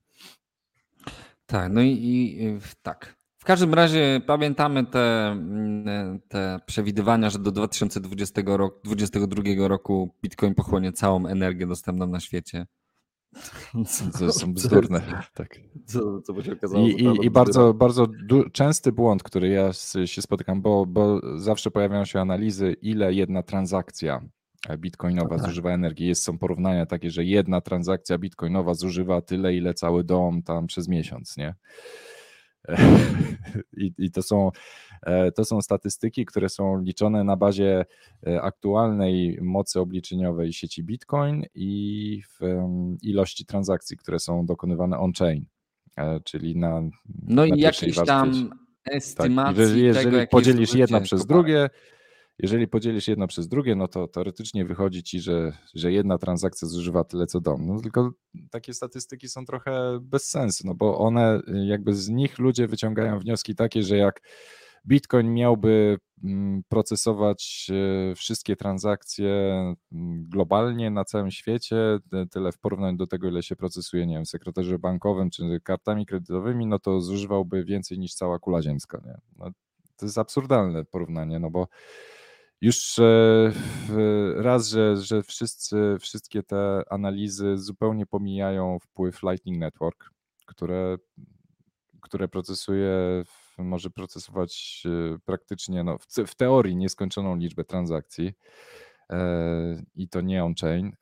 [1.45, 3.15] Tak, no i, i tak.
[3.45, 10.55] W każdym razie pamiętamy te, mm, te przewidywania, że do 2020 roku, 2022 roku Bitcoin
[10.55, 12.67] pochłonie całą energię dostępną na świecie.
[14.19, 15.23] To są bzdurne.
[15.33, 15.59] Tak.
[15.85, 18.07] Co, co by się okazało, I, i, i bardzo, bardzo
[18.51, 19.73] częsty błąd, który ja
[20.05, 24.21] się spotykam, bo, bo zawsze pojawiają się analizy, ile jedna transakcja
[24.77, 25.47] bitcoinowa tak.
[25.47, 26.07] zużywa energii.
[26.07, 30.87] Jest, są porównania takie, że jedna transakcja bitcoinowa zużywa tyle, ile cały dom tam przez
[30.87, 31.55] miesiąc, nie?
[33.77, 34.51] I, I, to, są,
[35.01, 37.85] e, to są statystyki, które są liczone na bazie
[38.27, 42.39] e, aktualnej mocy obliczeniowej sieci Bitcoin i w
[43.01, 45.45] ilości transakcji, które są dokonywane on-chain,
[45.97, 46.81] e, czyli na.
[47.23, 48.49] No na i jakieś tam
[48.85, 49.55] estymacji.
[49.55, 49.57] Tak.
[49.57, 51.69] Jeżeli, jeżeli tego, podzielisz jedno przez drugie,
[52.39, 57.03] jeżeli podzielisz jedno przez drugie, no to teoretycznie wychodzi ci, że, że jedna transakcja zużywa
[57.03, 57.67] tyle co dom.
[57.67, 58.11] No tylko
[58.51, 63.55] takie statystyki są trochę bez sensu, no bo one jakby z nich ludzie wyciągają wnioski
[63.55, 64.21] takie, że jak
[64.87, 67.71] Bitcoin miałby mm, procesować
[68.11, 69.29] e, wszystkie transakcje
[69.91, 71.77] mm, globalnie na całym świecie,
[72.31, 76.67] tyle w porównaniu do tego, ile się procesuje, nie wiem, sekretarze bankowym czy kartami kredytowymi,
[76.67, 79.01] no to zużywałby więcej niż cała kula ziemska.
[79.05, 79.17] Nie?
[79.37, 79.51] No,
[79.97, 81.67] to jest absurdalne porównanie, no bo
[82.61, 83.51] już e,
[84.35, 90.11] raz, że, że wszyscy, wszystkie te analizy zupełnie pomijają wpływ Lightning Network,
[90.45, 90.97] które,
[92.01, 93.23] które procesuje,
[93.57, 98.33] może procesować e, praktycznie no, w, w teorii nieskończoną liczbę transakcji
[99.09, 100.95] e, i to nie on-chain.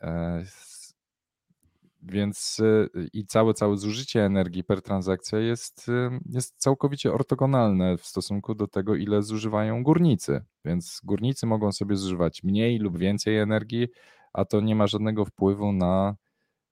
[2.05, 8.05] Więc y, i całe, całe zużycie energii per transakcja jest, y, jest całkowicie ortogonalne w
[8.05, 10.41] stosunku do tego, ile zużywają górnicy.
[10.65, 13.87] Więc górnicy mogą sobie zużywać mniej lub więcej energii,
[14.33, 16.15] a to nie ma żadnego wpływu na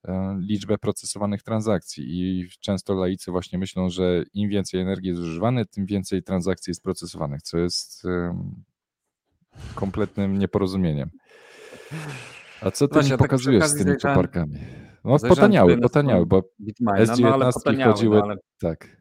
[0.08, 2.06] e, liczbę procesowanych transakcji.
[2.10, 6.84] I często laicy właśnie myślą, że im więcej energii jest zużywane, tym więcej transakcji jest
[6.84, 8.04] procesowanych, co jest
[9.76, 11.10] kompletnym nieporozumieniem.
[12.62, 14.60] A co ty Właśnie, mi tak pokazujesz z okazji tymi koparkami?
[15.04, 18.98] No zajrzałem potaniały, potaniały, bo Bitmaina, no, S19 ale potaniały, chodziły, no, ale tak,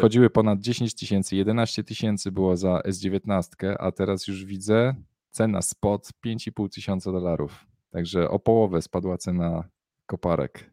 [0.00, 4.94] chodziły ponad 10 tysięcy, 11 tysięcy było za S19, a teraz już widzę
[5.30, 7.66] cena spot 5,5 tysiąca dolarów.
[7.90, 9.68] Także o połowę spadła cena
[10.06, 10.70] koparek.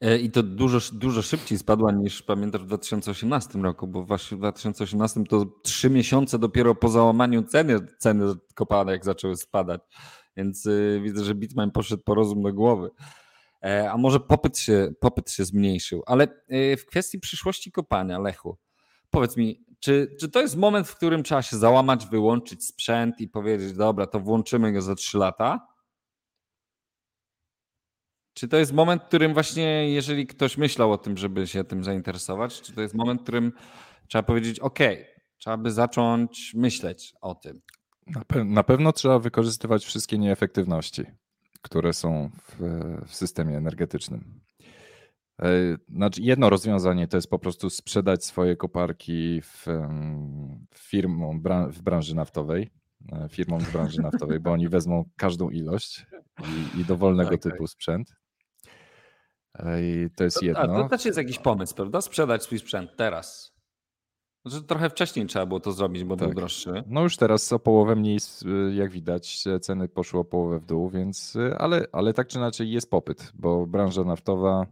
[0.00, 4.40] E, I to dużo, dużo szybciej spadła niż pamiętasz w 2018 roku, bo właśnie w
[4.40, 9.80] 2018 to trzy miesiące dopiero po załamaniu ceny, ceny kopanek zaczęły spadać.
[10.36, 12.90] Więc y, widzę, że Bitmain poszedł po rozum do głowy.
[13.66, 16.02] E, a może popyt się, popyt się zmniejszył.
[16.06, 18.58] Ale y, w kwestii przyszłości kopania, Lechu,
[19.10, 23.28] powiedz mi, czy, czy to jest moment, w którym trzeba się załamać, wyłączyć sprzęt i
[23.28, 25.66] powiedzieć, dobra, to włączymy go za 3 lata?
[28.34, 31.84] Czy to jest moment, w którym właśnie, jeżeli ktoś myślał o tym, żeby się tym
[31.84, 33.52] zainteresować, czy to jest moment, w którym
[34.08, 34.78] trzeba powiedzieć, OK,
[35.38, 37.60] trzeba by zacząć myśleć o tym?
[38.06, 41.04] Na, pe- na pewno trzeba wykorzystywać wszystkie nieefektywności,
[41.66, 42.56] które są w,
[43.06, 44.40] w systemie energetycznym.
[45.42, 45.48] E,
[45.88, 52.14] Znaczy, jedno rozwiązanie to jest po prostu sprzedać swoje koparki w, em, firmom w branży
[52.14, 52.70] naftowej,
[53.12, 56.06] e, firmom z branży naftowej, bo oni wezmą każdą ilość
[56.74, 57.52] i, i dowolnego Okej.
[57.52, 58.12] typu sprzęt.
[59.58, 60.82] E, I to jest To, a, jedno.
[60.82, 62.00] to też jest jakiś pomysł, prawda?
[62.00, 63.55] Sprzedać swój sprzęt teraz.
[64.46, 66.36] Znaczy, trochę wcześniej trzeba było to zrobić, bo był Tak.
[66.36, 66.82] droższy.
[66.86, 70.90] No już teraz o połowę mniej, s- jak widać, ceny poszły o połowę w dół,
[70.90, 74.66] więc, ale, ale tak czy inaczej jest popyt, bo branża naftowa,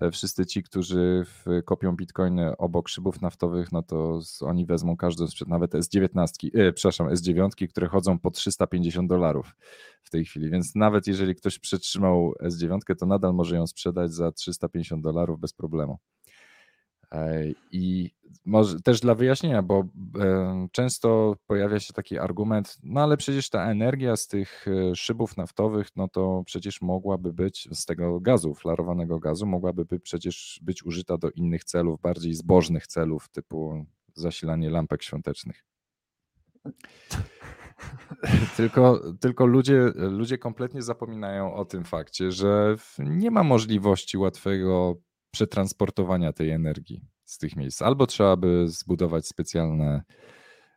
[0.00, 1.26] e, wszyscy ci, którzy
[1.64, 7.06] kopią bitcoiny obok szybów naftowych, no to oni wezmą każdą sprzed, nawet S19, e, przepraszam,
[7.08, 9.56] S9, które chodzą po 350 dolarów
[10.02, 14.32] w tej chwili, więc nawet jeżeli ktoś przetrzymał S9, to nadal może ją sprzedać za
[14.32, 15.98] 350 dolarów bez problemu.
[17.14, 18.10] E, I
[18.44, 19.84] może też dla wyjaśnienia, bo
[20.20, 25.36] e, często pojawia się taki argument, no ale przecież ta energia z tych e, szybów
[25.36, 30.86] naftowych, no to przecież mogłaby być z tego gazu, flarowanego gazu, mogłaby by przecież być
[30.86, 35.64] użyta do innych celów, bardziej zbożnych celów, typu zasilanie lampek świątecznych.
[38.56, 44.96] Tylko, tylko ludzie, ludzie kompletnie zapominają o tym fakcie, że nie ma możliwości łatwego
[45.34, 47.82] przetransportowania tej energii z tych miejsc.
[47.82, 50.02] Albo trzeba by zbudować specjalne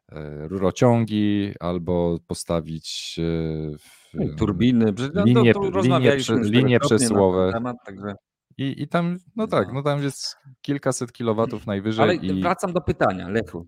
[0.10, 7.52] e, rurociągi, albo postawić e, w, Turbiny, przecież no, linie- to, to linie linie przesyłowe.
[7.54, 8.14] Temat, także...
[8.58, 9.74] i, i tam, no tak, No.
[9.74, 13.68] no tam jest kilkaset kilowatów najwyżej Ale i wracam do pytania, Lechu.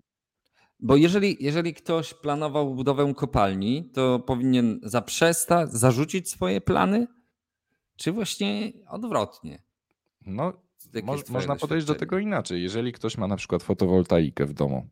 [0.82, 7.06] Bo jeżeli, jeżeli ktoś planował budowę kopalni, to powinien zaprzestać, zarzucić swoje plany,
[7.96, 9.62] czy właśnie odwrotnie?
[10.26, 10.52] no,
[11.04, 12.62] Moż, można podejść do tego inaczej.
[12.62, 14.86] Jeżeli ktoś ma na przykład fotowoltaikę w domu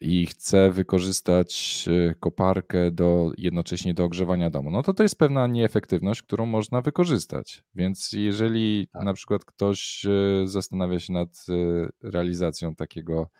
[0.00, 5.46] i chce wykorzystać e, koparkę do, jednocześnie do ogrzewania domu, no to to jest pewna
[5.46, 7.64] nieefektywność, którą można wykorzystać.
[7.74, 9.02] Więc jeżeli Tak.
[9.04, 11.52] na przykład ktoś e, zastanawia się nad e,
[12.10, 13.30] realizacją takiego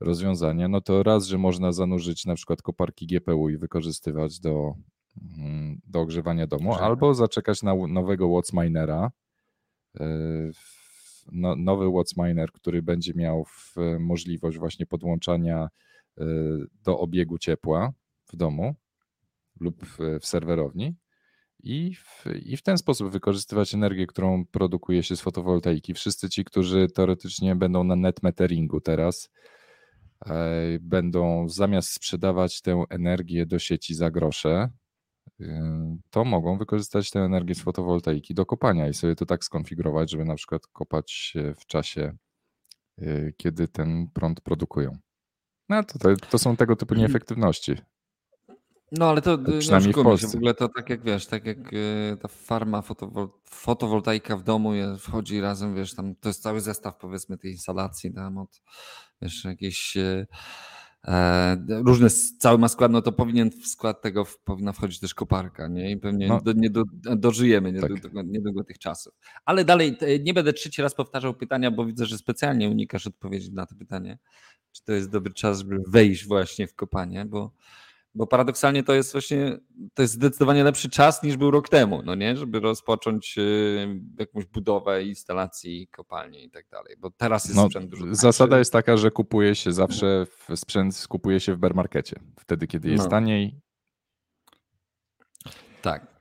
[0.00, 4.74] rozwiązania, no to raz, że można zanurzyć na przykład koparki GPU i wykorzystywać do,
[5.38, 9.10] mm, do ogrzewania domu, albo zaczekać na nowego WattsMinera,
[9.94, 10.06] e,
[10.52, 10.73] w-
[11.32, 15.68] no, nowy WattsMiner, który będzie miał w, możliwość właśnie podłączania
[16.18, 16.24] e,
[16.84, 17.92] do obiegu ciepła
[18.32, 18.74] w domu
[19.60, 20.96] lub w, serwerowni
[21.62, 25.94] i w, i w ten sposób wykorzystywać energię, którą produkuje się z fotowoltaiki.
[25.94, 29.30] Wszyscy ci, którzy teoretycznie będą na net meteringu teraz,
[30.26, 34.70] e, będą zamiast sprzedawać tę energię do sieci za grosze,
[36.10, 40.24] to mogą wykorzystać tę energię z fotowoltaiki do kopania i sobie to tak skonfigurować, żeby
[40.24, 42.16] na przykład kopać w czasie,
[43.02, 44.98] y, kiedy ten prąd produkują.
[45.68, 47.74] No to, to, to są tego typu nieefektywności.
[48.92, 50.36] No ale to y, nie przynajmniej w się, w Polsce.
[50.36, 55.40] ogóle to tak jak wiesz, tak jak y, ta farma fotowol fotowoltaika w domu wchodzi
[55.40, 58.62] razem, wiesz, tam to jest cały zestaw powiedzmy tej instalacji tam od
[59.22, 60.26] wiesz, jakieś e,
[61.68, 65.68] różne, s- cały ma skład, no to powinien w skład tego powinna wchodzić też koparka,
[65.68, 65.90] nie?
[65.90, 66.40] I pewnie No.
[66.40, 66.82] do, nie do,
[67.16, 67.90] dożyjemy Tak.
[67.90, 69.14] niedługo, niedługo tych czasów.
[69.44, 73.66] Ale dalej, nie będę trzeci raz powtarzał pytania, bo widzę, że specjalnie unikasz odpowiedzi na
[73.66, 74.18] to pytanie.
[74.72, 77.52] Czy to jest dobry czas, żeby wejść właśnie w kopanie, bo
[78.14, 79.58] bo paradoksalnie to jest właśnie,
[79.94, 82.36] to jest zdecydowanie lepszy czas niż był rok temu, no nie?
[82.36, 87.90] Żeby rozpocząć y, jakąś budowę instalacji, kopalni i tak dalej, bo teraz jest No, sprzęt
[87.90, 88.58] dużo zasada tańszy.
[88.58, 92.20] jest taka, że kupuje się zawsze w sprzęt kupuje się w bear markecie.
[92.40, 93.10] Wtedy, kiedy jest No.
[93.10, 93.60] taniej.
[95.82, 96.14] Tak.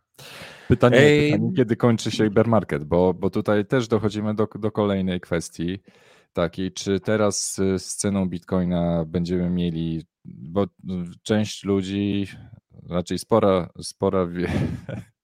[0.68, 1.32] Pytanie, Ej.
[1.32, 5.80] pytanie, kiedy kończy się bear market, bo, bo tutaj też dochodzimy do, do kolejnej kwestii
[6.34, 10.68] takiej, czy teraz y, z ceną bitcoina będziemy mieli bo
[11.24, 12.28] część ludzi,
[12.90, 14.52] raczej spora, spora wie,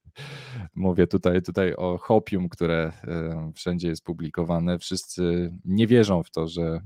[0.75, 4.79] mówię tutaj, tutaj o hopium, które e, wszędzie jest publikowane.
[4.79, 6.81] Wszyscy nie wierzą w to, że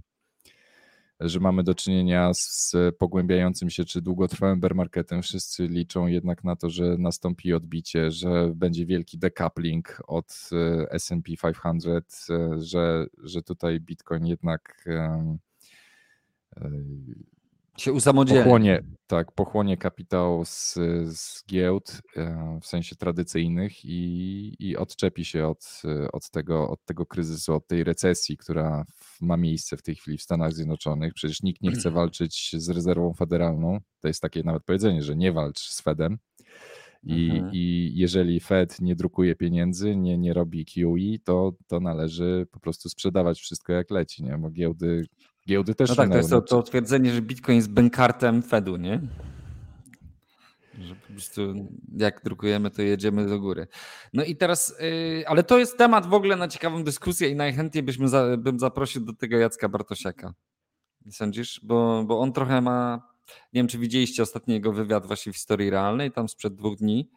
[1.20, 5.22] że mamy do czynienia z pogłębiającym się czy długotrwałym bear marketem.
[5.22, 11.32] Wszyscy liczą jednak na to, że nastąpi odbicie, że będzie wielki decoupling od e, S&P
[11.54, 14.86] 500, e, że, że tutaj Bitcoin jednak
[17.78, 18.44] się usamodzielni.
[18.44, 20.74] Pochłonie, tak, pochłonie kapitał z,
[21.06, 22.02] z giełd
[22.62, 25.82] w sensie tradycyjnych i, i odczepi się od,
[26.14, 28.86] od, tego, od tego kryzysu, od tej recesji, która
[29.22, 31.14] ma miejsce w tej chwili w Stanach Zjednoczonych.
[31.14, 33.80] Przecież nikt nie chce walczyć z rezerwą federalną.
[34.02, 36.18] To jest takie nawet powiedzenie, że nie walcz z Fedem.
[37.04, 37.52] I, mhm.
[37.54, 42.90] I jeżeli Fed nie drukuje pieniędzy, nie, nie robi QE, to, to należy po prostu
[42.90, 44.38] sprzedawać wszystko jak leci, nie?
[44.38, 45.06] bo giełdy,
[45.48, 49.02] giełdy też No tak, to jest to, to twierdzenie, że Bitcoin jest bankartem Fedu, nie?
[50.80, 51.42] Że po prostu
[51.98, 53.68] jak drukujemy, to jedziemy do góry.
[54.14, 57.84] No i teraz, yy, ale to jest temat w ogóle na ciekawą dyskusję i najchętniej
[57.84, 60.34] byśmy za, bym zaprosił do tego Jacka Bartosiaka.
[61.12, 61.60] Sądzisz?
[61.64, 63.02] Bo, bo on trochę ma,
[63.54, 67.10] nie wiem czy widzieliście ostatni jego wywiad właśnie w historii realnej, tam sprzed dwóch dni,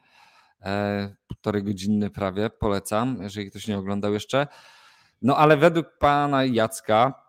[0.63, 4.47] e, półtorej godzinny prawie, polecam, jeżeli ktoś nie oglądał jeszcze.
[5.23, 7.26] No ale według pana Jacka,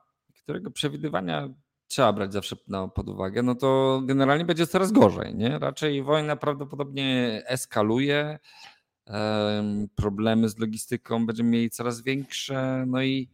[0.48, 1.50] którego przewidywania
[1.88, 2.56] trzeba brać zawsze
[2.96, 5.36] pod uwagę, no to generalnie będzie coraz gorzej.
[5.36, 5.60] Nie?
[5.60, 8.40] Raczej wojna prawdopodobnie eskaluje,
[9.96, 12.86] problemy z logistyką będziemy mieli coraz większe.
[12.88, 13.30] No i,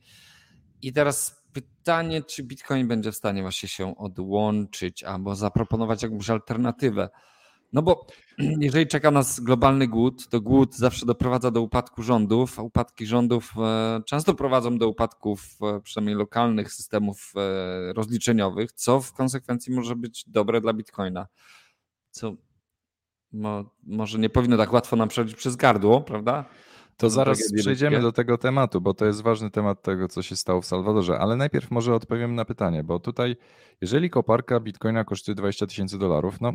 [0.82, 7.10] i teraz pytanie, czy Bitcoin będzie w stanie właśnie się odłączyć albo zaproponować jakąś alternatywę.
[7.74, 8.06] No bo
[8.60, 13.54] jeżeli czeka nas globalny głód, to głód zawsze doprowadza do upadku rządów, a upadki rządów
[13.58, 19.96] e, często prowadzą do upadków e, przynajmniej lokalnych systemów e, rozliczeniowych, co w konsekwencji może
[19.96, 21.28] być dobre dla Bitcoina.
[22.12, 22.34] Co
[23.32, 26.46] mo, może nie powinno tak łatwo nam przechodzić przez gardło, prawda?
[26.98, 30.62] To zaraz przejdziemy do tego tematu, bo to jest ważny temat tego, co się stało
[30.62, 33.36] w Salwadorze, ale najpierw może odpowiem na pytanie, bo tutaj,
[33.82, 36.54] jeżeli koparka bitcoina kosztuje 20 tysięcy dolarów, no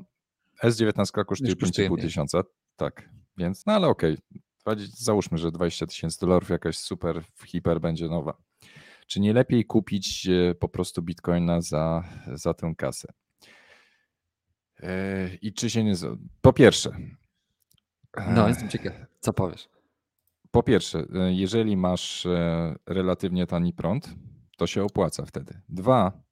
[0.65, 2.43] S19 kosztuje 5,5 tysiąca.
[2.77, 4.17] Tak, więc no ale okej.
[4.65, 4.87] Okay.
[4.95, 8.37] Załóżmy, że 20 tysięcy dolarów jakaś super hiper będzie nowa.
[9.07, 13.13] Czy nie lepiej kupić e, po prostu bitcoina za, za tę kasę?
[14.81, 15.95] E, I czy się nie.
[16.41, 16.91] Po pierwsze.
[18.35, 19.69] No, jestem ciekaw, co powiesz.
[20.51, 22.27] Po pierwsze, e, jeżeli masz
[22.87, 24.15] relatywnie tani prąd,
[24.57, 25.61] to się opłaca wtedy.
[25.69, 26.23] Dwa,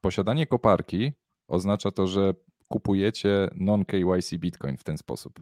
[0.00, 1.12] posiadanie koparki
[1.48, 2.34] oznacza to, że
[2.68, 5.40] kupujecie non-KYC Bitcoin w ten sposób.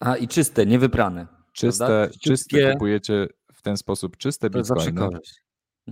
[0.00, 1.26] A i czyste, niewyprane.
[1.52, 5.00] Czyste, czyste kupujecie w ten sposób czyste Bitcoiny.
[5.00, 5.20] Mhm.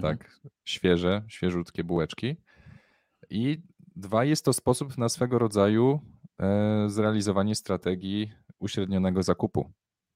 [0.01, 2.37] Tak, świeże, świeżutkie bułeczki.
[3.31, 3.63] I
[3.97, 6.01] dwa, jest to sposób na swego rodzaju
[6.41, 9.73] e, zrealizowanie strategii uśrednionego zakupu.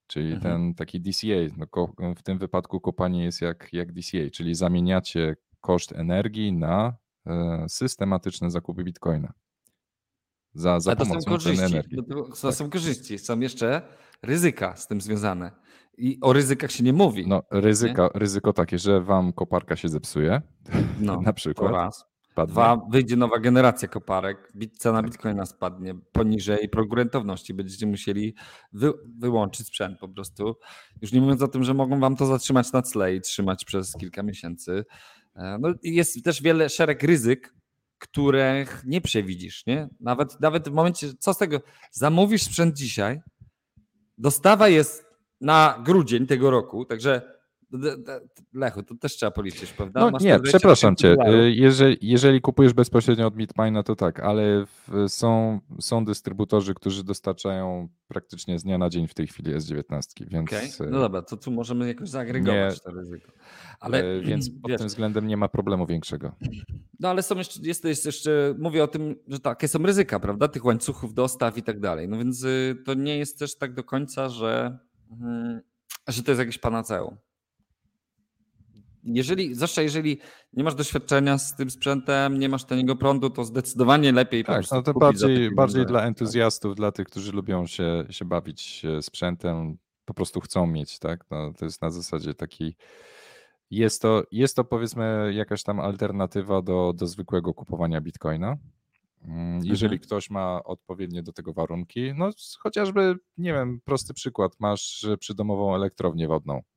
[0.07, 0.43] Czyli mhm.
[0.43, 1.57] ten taki DCA.
[1.57, 7.65] No, w tym wypadku kopanie jest jak, jak DCA, czyli zamieniacie koszt energii na e,
[7.69, 9.33] systematyczne zakupy bitcoina
[10.55, 11.97] za, za pomocą to są korzyści, energii.
[11.97, 12.55] To, to tak.
[12.55, 13.83] są korzyści, są jeszcze
[14.23, 15.51] ryzyka z tym związane.
[15.99, 17.25] I o ryzykach się nie mówi.
[17.29, 18.21] No, ryzyka, nie?
[18.21, 20.43] ryzyko takie, że wam koparka się zepsuje,
[21.01, 21.71] no, na przykład.
[21.71, 22.13] To raz.
[22.35, 22.53] Padnie.
[22.53, 25.11] Dwa, wyjdzie nowa generacja koparek, cena tak.
[25.11, 27.55] bitcoina spadnie poniżej progu rentowności.
[27.55, 28.35] Będziecie musieli
[28.73, 30.57] wy, wyłączyć sprzęt po prostu.
[31.03, 33.93] Już nie mówiąc o tym, że mogą wam to zatrzymać na tle i trzymać przez
[33.93, 34.85] kilka miesięcy.
[35.37, 37.55] E, no, jest też wiele szereg ryzyk,
[38.03, 39.89] których nie przewidzisz, nie?
[40.01, 41.61] Nawet, nawet w momencie, co z tego,
[41.91, 43.21] zamówisz sprzęt dzisiaj,
[44.19, 45.05] dostawa jest
[45.41, 47.42] na grudzień tego roku, także
[48.55, 50.01] Lechu, to też trzeba policzyć, prawda?
[50.01, 51.17] No Masz nie, przepraszam cię.
[51.29, 57.05] Y, jeżeli, jeżeli kupujesz bezpośrednio od Bitmina, to tak, ale w, są, są dystrybutorzy, którzy
[57.05, 60.49] dostarczają praktycznie z dnia na dzień w tej chwili S19, więc...
[60.49, 60.89] Okay.
[60.89, 63.33] Y, no dobra, to tu możemy jakoś zaagregować nie, to ryzyko.
[63.81, 66.33] Ale, y, więc pod wiesz, tym względem nie ma problemu większego.
[67.01, 70.49] No ale są jeszcze, jest, jest jeszcze, mówię o tym, że takie są ryzyka, prawda,
[70.49, 72.09] tych łańcuchów dostaw i tak dalej.
[72.09, 72.47] No więc
[72.85, 74.79] to nie jest też tak do końca, że,
[75.21, 75.61] mm,
[76.09, 77.17] że to jest jakieś panaceum
[79.05, 80.19] jeżeli, zwłaszcza jeżeli
[80.53, 84.83] nie masz doświadczenia z tym sprzętem, nie masz taniego prądu, to zdecydowanie lepiej tak, no
[84.83, 90.41] to bardziej, bardziej dla entuzjastów, dla tych, którzy lubią się, się bawić sprzętem, po prostu
[90.41, 91.25] chcą mieć, tak?
[91.31, 92.77] No, to jest na zasadzie takiej.
[93.71, 98.57] Jest to, jest to powiedzmy jakaś tam alternatywa do, do zwykłego kupowania bitcoina.
[99.25, 100.07] Mm, jeżeli mhm.
[100.07, 106.29] ktoś ma odpowiednie do tego warunki, no chociażby, nie wiem, prosty przykład, masz przydomową elektrownię
[106.29, 106.72] wodną E,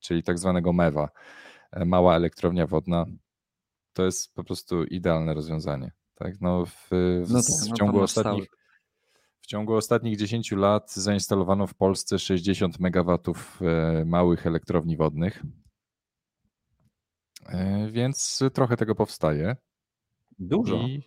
[0.00, 1.08] czyli tak zwanego MEWA,
[1.72, 3.06] e, mała elektrownia wodna.
[3.92, 5.92] To jest po prostu idealne rozwiązanie.
[6.14, 6.88] Tak, no w,
[7.24, 8.48] w, No w tak, no to ciągu masz ostatnich
[9.40, 13.18] w ciągu ostatnich 10 lat zainstalowano w Polsce 60 MW
[13.60, 15.42] e, małych elektrowni wodnych.
[17.46, 19.56] E, Więc trochę tego powstaje.
[20.38, 20.76] Dużo.
[20.76, 21.02] I,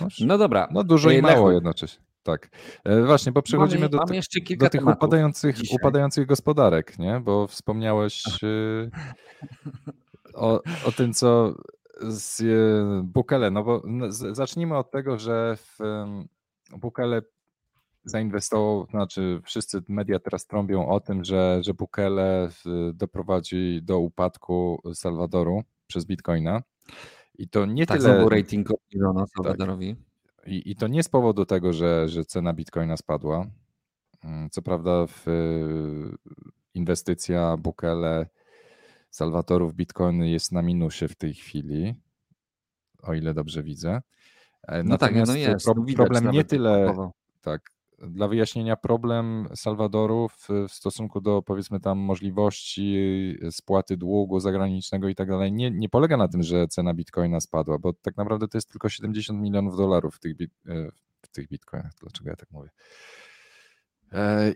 [0.00, 0.68] no, No dobra.
[0.70, 2.04] no dużo i mało Lechu, jednocześnie.
[2.22, 2.48] Tak.
[2.84, 4.20] E, Właśnie, bo przechodzimy mamy, do, mamy
[4.56, 5.76] do tych upadających, dzisiaj.
[5.76, 7.20] upadających gospodarek, nie?
[7.20, 8.90] Bo wspomniałeś y,
[10.34, 11.54] o, o tym, co
[12.00, 15.78] z y, Bukele, no bo no, zacznijmy od tego, że w
[16.76, 17.22] Bukele
[18.04, 22.48] zainwestował, znaczy wszyscy media teraz trąbią o tym, że, że Bukele
[22.94, 26.62] doprowadzi do upadku Salwadoru przez Bitcoina.
[27.38, 28.14] I to nie Tak, tyle.
[28.14, 29.96] znowu rating obniżono Salwadorowi.
[30.46, 33.46] I, I to nie z powodu tego, że, że cena bitcoina spadła.
[34.24, 36.32] Mm, Co prawda, w, y,
[36.74, 38.26] inwestycja Bukele
[39.10, 41.94] Salwatorów Bitcoiny jest na minusie w tej chwili,
[43.02, 44.02] o ile dobrze widzę.
[44.62, 45.64] E, No tak, no Natomiast jest.
[45.64, 46.94] pro, no widać problem nie nawet tyle,
[47.40, 47.70] tak,
[48.10, 52.98] dla wyjaśnienia, problem Salwadoru w, w stosunku do powiedzmy tam możliwości
[53.50, 57.78] spłaty długu zagranicznego i tak dalej, nie, nie polega na tym, że cena bitcoina spadła,
[57.78, 60.88] bo tak naprawdę to jest tylko 70 milionów dolarów w tych, bit, e,
[61.22, 61.92] w tych bitcoinach.
[62.00, 62.68] Dlaczego ja tak mówię?
[64.12, 64.52] E,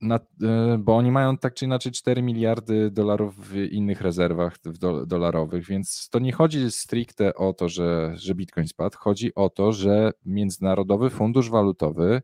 [0.00, 4.78] Na, e, bo oni mają tak czy inaczej 4 miliardy dolarów w innych rezerwach w
[4.78, 8.98] do, dolarowych, więc to nie chodzi stricte o to, że, że Bitcoin spadł.
[8.98, 12.22] Chodzi o to, że Międzynarodowy Fundusz Walutowy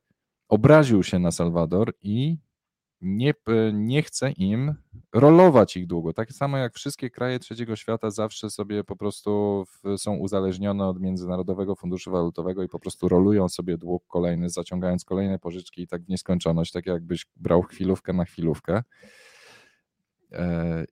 [0.48, 2.38] obraził się na Salwador i
[3.00, 4.74] nie, p- nie chce im
[5.14, 6.12] rolować ich długo.
[6.12, 11.00] Tak samo jak wszystkie kraje trzeciego świata zawsze sobie po prostu w, są uzależnione od
[11.00, 16.02] Międzynarodowego Funduszu Walutowego i po prostu rolują sobie dług kolejny, zaciągając kolejne pożyczki i tak
[16.02, 18.82] w nieskończoność, tak jakbyś brał chwilówkę na chwilówkę.
[20.32, 20.84] E,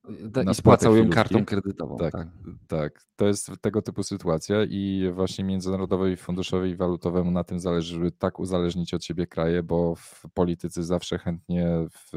[0.51, 1.97] I spłacał ją kartą kredytową.
[1.97, 2.13] Tak.
[2.13, 2.29] Tak.
[2.69, 8.13] tak, to jest tego typu sytuacja i właśnie Międzynarodowej Funduszowi Walutowemu na tym zależy, żeby
[8.13, 12.13] tak uzależnić od siebie kraje, bo w politycy zawsze chętnie w,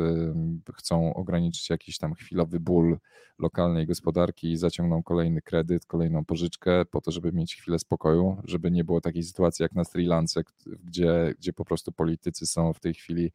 [0.74, 2.98] chcą ograniczyć jakiś tam chwilowy ból
[3.40, 8.72] lokalnej gospodarki i zaciągną kolejny kredyt, kolejną pożyczkę po to, żeby mieć chwilę spokoju, żeby
[8.72, 10.42] nie było takiej sytuacji jak na Sri Lance,
[10.84, 13.32] gdzie, gdzie po prostu politycy są w tej chwili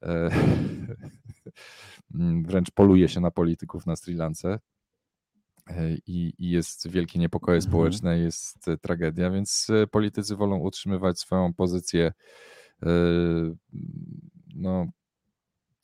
[2.44, 4.58] wręcz poluje się na polityków na Sri Lance
[6.06, 7.70] i, i jest wielkie niepokoje Mhm.
[7.70, 12.12] społeczne, jest e, tragedia, więc e, politycy wolą utrzymywać swoją pozycję
[12.82, 12.88] e,
[14.54, 14.86] no,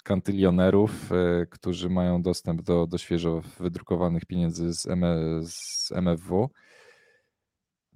[0.04, 1.10] kantylionerów,
[1.50, 5.04] którzy mają dostęp do, do świeżo wydrukowanych pieniędzy z, M,
[5.46, 6.50] z MFW.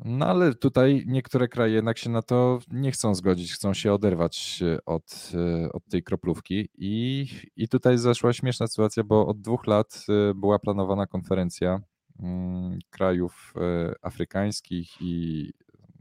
[0.04, 4.62] No ale tutaj niektóre kraje jednak się na to nie chcą zgodzić, chcą się oderwać
[4.62, 5.32] e, od,
[5.64, 6.68] e, od tej kroplówki.
[6.78, 7.26] I,
[7.56, 11.80] I tutaj zaszła śmieszna sytuacja, bo od dwóch lat e, była planowana konferencja
[12.22, 13.54] mm, krajów
[14.02, 15.44] afrykańskich i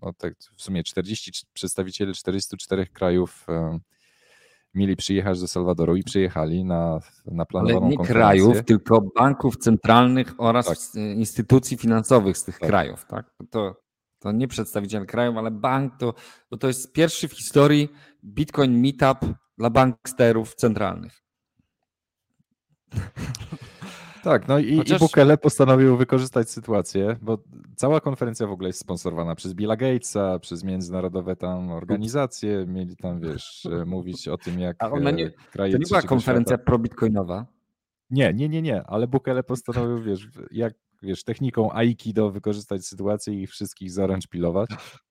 [0.01, 3.47] no tak w sumie 40 c- przedstawicieli 44 krajów
[4.73, 8.13] mieli przyjechać do Salwadoru i przyjechali na, na Ale planowaną nie konferencję.
[8.45, 10.77] krajów, tylko banków centralnych oraz Tak.
[10.95, 12.69] instytucji finansowych z tych Tak.
[12.69, 13.05] krajów.
[13.05, 13.31] Tak?
[13.49, 13.75] To,
[14.19, 16.13] to nie przedstawiciel krajów, ale bank, to,
[16.51, 17.89] bo to jest pierwszy w historii
[18.23, 19.17] Bitcoin Meetup
[19.57, 21.21] dla banksterów centralnych.
[24.23, 27.37] Tak, no i, Chociaż- i Bukele postanowił wykorzystać sytuację, bo
[27.75, 33.19] cała konferencja w ogóle jest sponsorowana przez Billa Gatesa, przez międzynarodowe tam organizacje, mieli tam,
[33.19, 36.55] wiesz, e, mówić o tym, jak A ona nie- e, kraje To nie była konferencja
[36.55, 36.63] Świata...
[36.65, 37.45] pro-bitcoinowa.
[38.09, 43.41] Nie, nie, nie, nie, ale Bukele postanowił, wiesz, jak, wiesz, techniką Aikido wykorzystać sytuację i
[43.41, 44.69] ich wszystkich zaręcz pilować,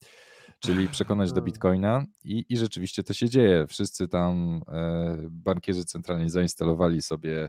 [0.64, 3.66] czyli przekonać do Bitcoina i, i rzeczywiście to się dzieje.
[3.66, 7.48] Wszyscy tam e, bankierzy centralni zainstalowali sobie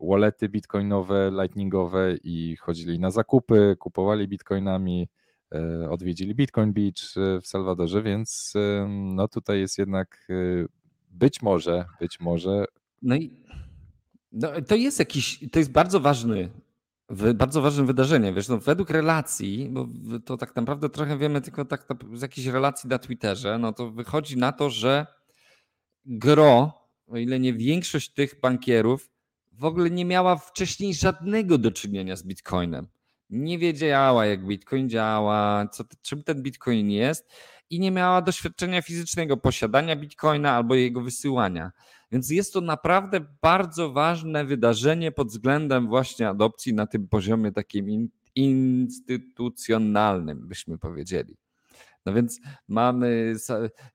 [0.00, 5.08] wallety bitcoinowe, lightningowe i chodzili na zakupy, kupowali bitcoinami,
[5.54, 8.54] e, odwiedzili Bitcoin Beach e, w Salwadorze, więc
[8.88, 10.28] no tutaj jest jednak
[11.10, 12.64] być może, być może
[13.02, 13.36] No i
[14.32, 16.50] no, to jest jakiś, to jest bardzo ważny,
[17.34, 18.32] bardzo ważne wydarzenie.
[18.32, 19.88] Wiesz, no, według relacji, bo
[20.24, 24.36] to tak naprawdę trochę wiemy tylko tak z jakichś relacji na Twitterze, no to wychodzi
[24.36, 25.06] na to, że
[26.04, 26.72] gro,
[27.06, 29.10] o ile nie większość tych bankierów,
[29.52, 32.88] w ogóle nie miała wcześniej żadnego do czynienia z Bitcoinem.
[33.30, 37.32] Nie wiedziała, jak Bitcoin działa, co, czym ten Bitcoin jest
[37.70, 41.72] i nie miała doświadczenia fizycznego posiadania Bitcoina albo jego wysyłania.
[42.12, 47.90] Więc jest to naprawdę bardzo ważne wydarzenie pod względem właśnie adopcji na tym poziomie takim
[47.90, 51.36] in, instytucjonalnym, byśmy powiedzieli.
[52.06, 53.34] No więc mamy,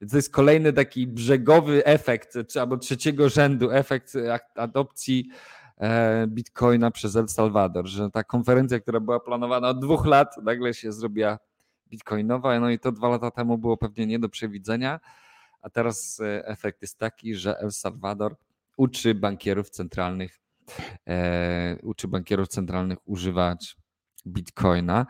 [0.09, 4.13] to jest kolejny taki brzegowy efekt, czy albo trzeciego rzędu efekt
[4.55, 5.30] adopcji
[5.78, 10.73] e, Bitcoina przez El Salvador, że ta konferencja, która była planowana od dwóch lat, nagle
[10.73, 11.39] się zrobiła
[11.89, 14.99] bitcoinowa, no i to dwa lata temu było pewnie nie do przewidzenia,
[15.61, 18.36] a teraz e, efekt jest taki, że El Salvador
[18.77, 20.39] uczy bankierów centralnych,
[21.07, 23.77] e, uczy bankierów centralnych używać
[24.27, 25.05] bitcoina,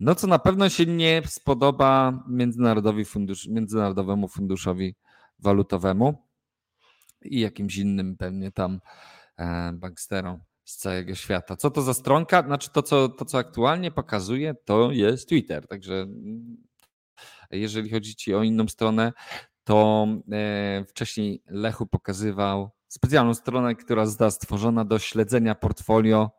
[0.00, 4.94] no co na pewno się nie spodoba Międzynarodowi Fundusz, Międzynarodowemu Funduszowi
[5.38, 6.28] Walutowemu
[7.22, 8.80] i jakimś innym pewnie tam
[9.36, 11.56] e, banksterom z całego świata.
[11.56, 12.42] Co to za stronka?
[12.42, 15.66] Znaczy to co, to, co aktualnie pokazuje, to jest Twitter.
[15.66, 16.56] Także mm,
[17.50, 19.12] jeżeli chodzi ci o inną stronę,
[19.64, 26.30] to e, wcześniej Lechu pokazywał specjalną stronę, która została stworzona do śledzenia portfolio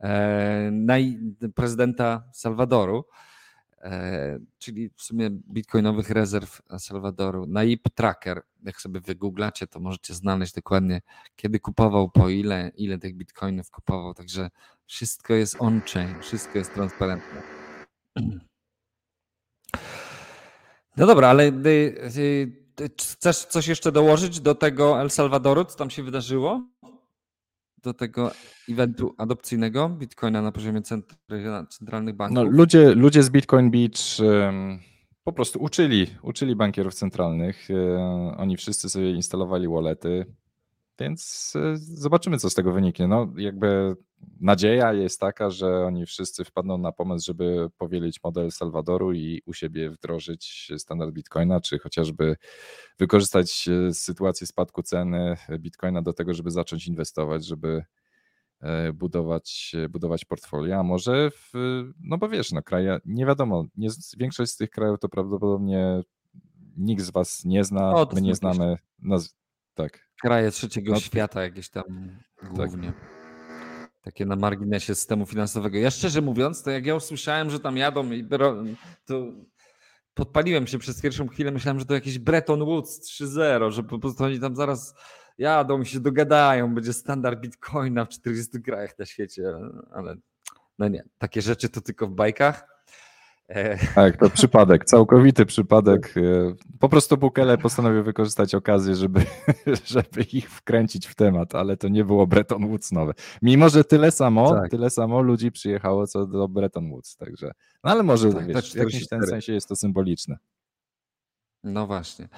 [0.00, 0.72] e,
[1.54, 3.04] prezydenta Salwadoru.
[3.82, 7.46] E, czyli w sumie bitcoinowych rezerw Salwadoru.
[7.46, 11.00] NAIP Tracker, jak sobie wygooglacie, to możecie znaleźć dokładnie,
[11.36, 14.14] kiedy kupował, po ile, ile tych bitcoinów kupował.
[14.14, 14.50] Także
[14.86, 17.42] wszystko jest on-chain, wszystko jest transparentne.
[20.96, 21.94] No dobra, ale y,
[22.80, 26.71] y, chcesz coś jeszcze dołożyć do tego El Salwadoru, co tam się wydarzyło?
[27.82, 28.30] Do tego
[28.68, 30.82] eventu adopcyjnego Bitcoina na poziomie
[31.70, 32.34] centralnych banków?
[32.34, 34.78] No, ludzie, ludzie z Bitcoin Beach um,
[35.24, 37.68] po prostu uczyli, uczyli bankierów centralnych.
[37.70, 40.26] Um, oni wszyscy sobie instalowali wallety,
[40.98, 43.08] więc um, zobaczymy, co z tego wyniknie.
[43.08, 43.96] No, jakby
[44.40, 49.52] nadzieja jest taka, że oni wszyscy wpadną na pomysł, żeby powielić model Salwadoru i u
[49.52, 52.36] siebie wdrożyć standard Bitcoina, czy chociażby
[52.98, 57.84] wykorzystać e, sytuację spadku ceny Bitcoina do tego, żeby zacząć inwestować, żeby
[58.60, 61.52] e, budować, budować portfolio, a może w,
[62.00, 66.02] no bo wiesz, no kraje, nie wiadomo, nie, większość z tych krajów to prawdopodobnie
[66.76, 69.34] nikt z was nie zna, o, my nie znamy, naz-
[69.74, 70.08] tak.
[70.20, 71.84] Kraje trzeciego no, świata jakieś tam
[72.36, 72.52] tak.
[72.52, 72.92] głównie.
[72.92, 73.21] Tak.
[74.02, 75.78] Takie na marginesie systemu finansowego.
[75.78, 78.04] Ja szczerze mówiąc, to jak ja usłyszałem, że tam jadą
[79.04, 79.32] to
[80.14, 84.24] podpaliłem się przez pierwszą chwilę, myślałem, że to jakiś Bretton Woods 3.0, że po prostu
[84.24, 84.94] oni tam zaraz
[85.38, 89.54] jadą się dogadają, będzie standard bitcoina w 40 krajach na świecie,
[89.92, 90.16] ale
[90.78, 92.71] no nie, takie rzeczy to tylko w bajkach.
[93.54, 96.14] E, tak, to przypadek, całkowity przypadek.
[96.16, 99.20] E, po prostu Bukele postanowił wykorzystać okazję, żeby,
[99.84, 103.12] żeby ich wkręcić w temat, ale to nie było Bretton Woods nowe.
[103.42, 104.70] Mimo, że tyle samo, tak.
[104.70, 107.52] tyle samo ludzi przyjechało co do Bretton Woods, także,
[107.84, 110.36] no ale może tak, wiesz, w jakimś ten sensie jest to symboliczne.
[111.64, 112.28] No właśnie.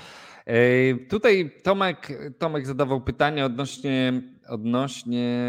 [1.08, 2.08] Tutaj Tomek,
[2.38, 5.46] Tomek zadawał pytanie odnośnie, odnośnie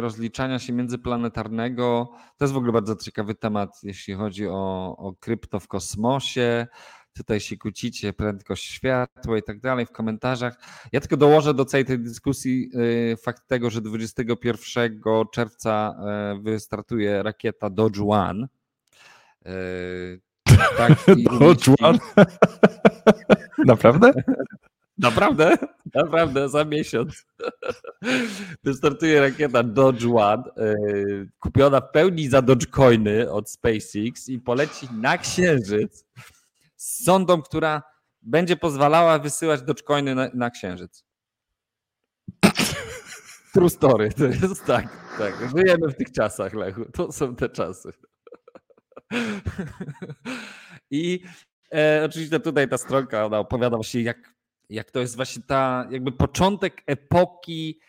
[0.00, 2.12] rozliczania się międzyplanetarnego.
[2.36, 6.66] To jest w ogóle bardzo ciekawy temat, jeśli chodzi o, o krypto w kosmosie.
[7.16, 10.58] Tutaj się kłócicie, prędkość światła i tak dalej w komentarzach.
[10.92, 12.70] Ja tylko dołożę do całej tej dyskusji
[13.12, 15.00] y, fakt tego, że 21
[15.32, 15.96] czerwca
[16.36, 18.48] y, wystartuje rakieta Dodge One.
[20.76, 20.92] Tak,
[21.40, 21.98] Dodge One?
[23.66, 24.12] Naprawdę?
[24.98, 25.56] Naprawdę?
[25.94, 27.26] Naprawdę, za miesiąc.
[28.64, 35.18] Wystartuje rakieta Dodge One, yy, kupiona w pełni za Dogecoiny od SpaceX i poleci na
[35.18, 36.06] Księżyc
[36.76, 37.82] z sondą, która
[38.22, 41.04] będzie pozwalała wysyłać Dogecoiny na, na Księżyc.
[43.52, 44.88] True story, to jest tak,
[45.18, 45.34] tak.
[45.56, 46.84] Żyjemy w tych czasach, Lechu.
[46.92, 47.92] To są te czasy.
[50.90, 51.20] I
[51.74, 54.33] E, oczywiście tutaj ta stronka ona opowiada właśnie, jak,
[54.74, 57.80] jak to jest właśnie ta jakby początek epoki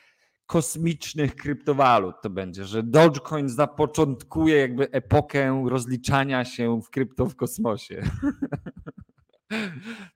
[0.46, 8.02] kosmicznych kryptowalut to będzie, że Dogecoin zapoczątkuje jakby epokę rozliczania się w krypto w kosmosie.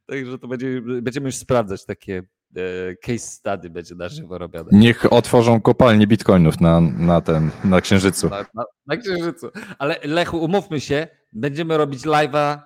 [0.10, 2.24] Także to będzie, będziemy już sprawdzać takie
[2.56, 4.70] e, case study będzie na żywo robione.
[4.72, 8.30] Niech otworzą kopalnie bitcoinów na, na, ten, na Księżycu.
[8.30, 9.50] Na, na, na Księżycu.
[9.78, 12.60] Ale Lechu, umówmy się, będziemy robić live'a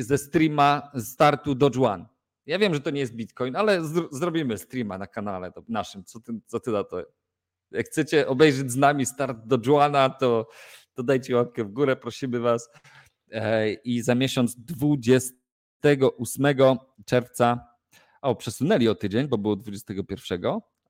[0.00, 2.15] ze streama startu Dodge One.
[2.46, 6.04] Ja wiem, że to nie jest Bitcoin, ale zrobimy streama na kanale naszym.
[6.04, 7.02] Co ty, co ty na to?
[7.70, 10.48] Jak chcecie obejrzeć z nami start Dodge One'a, to,
[10.94, 12.70] to dajcie łapkę w górę, prosimy was.
[13.84, 16.56] I za miesiąc 28
[17.06, 17.60] czerwca,
[18.22, 20.40] o przesunęli o tydzień, bo było 21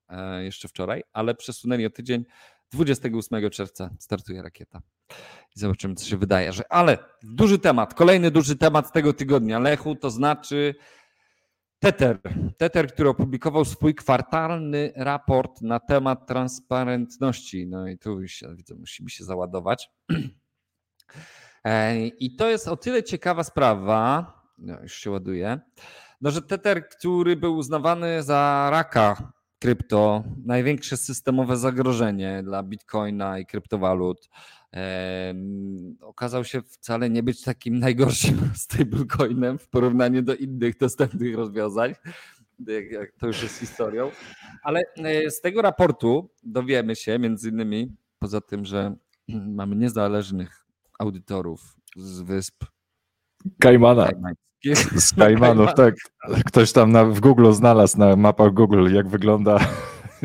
[0.09, 2.25] e, jeszcze wczoraj, ale przesunęli o tydzień.
[2.73, 4.83] 28 czerwca startuje rakieta.
[5.57, 6.53] I zobaczymy, co się wydaje.
[6.53, 10.75] Że, ale duży temat, kolejny duży temat tego tygodnia, Lechu, to znaczy
[11.87, 12.21] Tether.
[12.57, 17.67] Tether, który opublikował swój kwartalny raport na temat transparentności.
[17.67, 19.91] No i tu już widzę, musimy się załadować.
[22.19, 25.61] I to jest o tyle ciekawa sprawa, no już się ładuje,
[26.21, 33.47] no, że Tether, który był uznawany za raka krypto, największe systemowe zagrożenie dla bitcoina i
[33.47, 34.29] kryptowalut.
[36.01, 41.95] okazał się wcale nie być takim najgorszym stablecoinem w porównaniu do innych dostępnych rozwiązań.
[42.91, 44.11] Jak, to już jest historią.
[44.63, 48.97] Ale e, z tego raportu dowiemy się między innymi, poza tym, że
[49.59, 50.67] mamy niezależnych
[50.99, 52.65] audytorów z wysp
[53.61, 54.09] Kajmana.
[54.97, 55.95] Z Kajmanów, tak.
[56.47, 59.59] Ktoś tam na, w Google znalazł na mapach Google, jak wygląda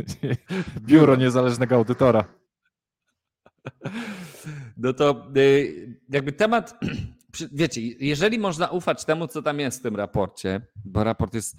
[0.87, 2.25] biuro niezależnego audytora.
[4.77, 6.79] No to y, jakby temat,
[7.51, 11.55] wiecie, jeżeli można ufać temu, co tam jest w tym raporcie, bo raport jest,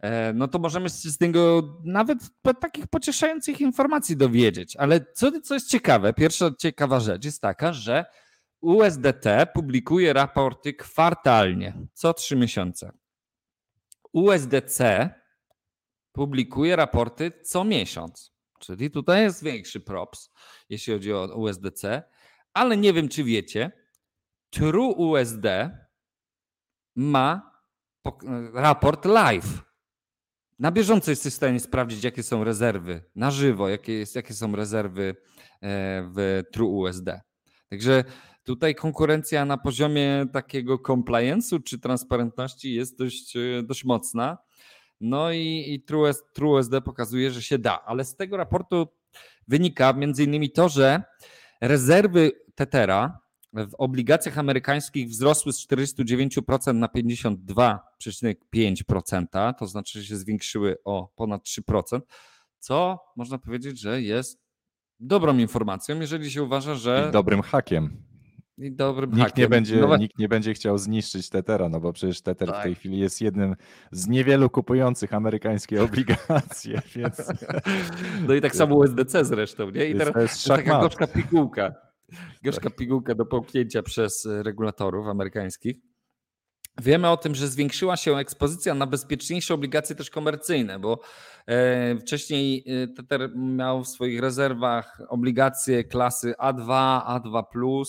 [0.00, 2.18] e, no to możemy się z niego nawet
[2.60, 4.76] takich pocieszających informacji dowiedzieć.
[4.76, 8.04] Ale co, co jest ciekawe, pierwsza ciekawa rzecz jest taka, że
[8.60, 12.92] USDT publikuje raporty kwartalnie, co trzy miesiące.
[14.12, 15.10] USDC
[16.12, 18.36] publikuje raporty co miesiąc.
[18.58, 20.30] Czyli tutaj jest większy props,
[20.68, 22.02] jeśli chodzi o USDC,
[22.54, 23.72] ale nie wiem, czy wiecie,
[24.50, 25.46] TrueUSD
[26.96, 27.50] ma
[28.54, 29.62] raport live.
[30.58, 34.56] Na bieżąco jesteś w stanie sprawdzić, jakie są rezerwy na żywo, jakie, jest, jakie są
[34.56, 35.14] rezerwy e,
[36.14, 37.08] w TrueUSD.
[37.70, 38.04] Także
[38.46, 44.38] Tutaj konkurencja na poziomie takiego compliance'u czy transparentności jest dość, e, dość mocna.
[45.00, 45.84] No i, i
[46.34, 48.88] TrueSD pokazuje, że się da, ale z tego raportu
[49.48, 51.02] wynika między innymi to, że
[51.60, 53.18] rezerwy Tetera
[53.52, 61.44] w obligacjach amerykańskich wzrosły z 49% na 52,5%, to znaczy, że się zwiększyły o ponad
[61.44, 62.00] 3%,
[62.58, 64.40] co można powiedzieć, że jest
[65.00, 67.06] dobrą informacją, jeżeli się uważa, że.
[67.08, 68.02] I dobrym hakiem.
[68.58, 69.42] I dobrym nikt hakiem.
[69.42, 72.60] nie, będzie, no, nikt nie będzie chciał zniszczyć Tetera, no bo przecież Tether tak.
[72.60, 72.78] w tej tak.
[72.78, 73.56] chwili jest jednym
[73.90, 77.16] z niewielu kupujących amerykańskie obligacje, więc...
[78.26, 79.86] No i tak samo USDC zresztą, nie?
[79.86, 81.74] I teraz to jest, taka gorzka pigułka.
[82.44, 82.76] Gorzka tak.
[82.76, 85.76] pigułka do połknięcia przez e, regulatorów amerykańskich.
[86.82, 91.00] Wiemy o tym, że zwiększyła się ekspozycja na bezpieczniejsze obligacje też komercyjne, bo
[91.46, 97.84] e, wcześniej e, Tether miał w swoich rezerwach obligacje klasy A2, A2+,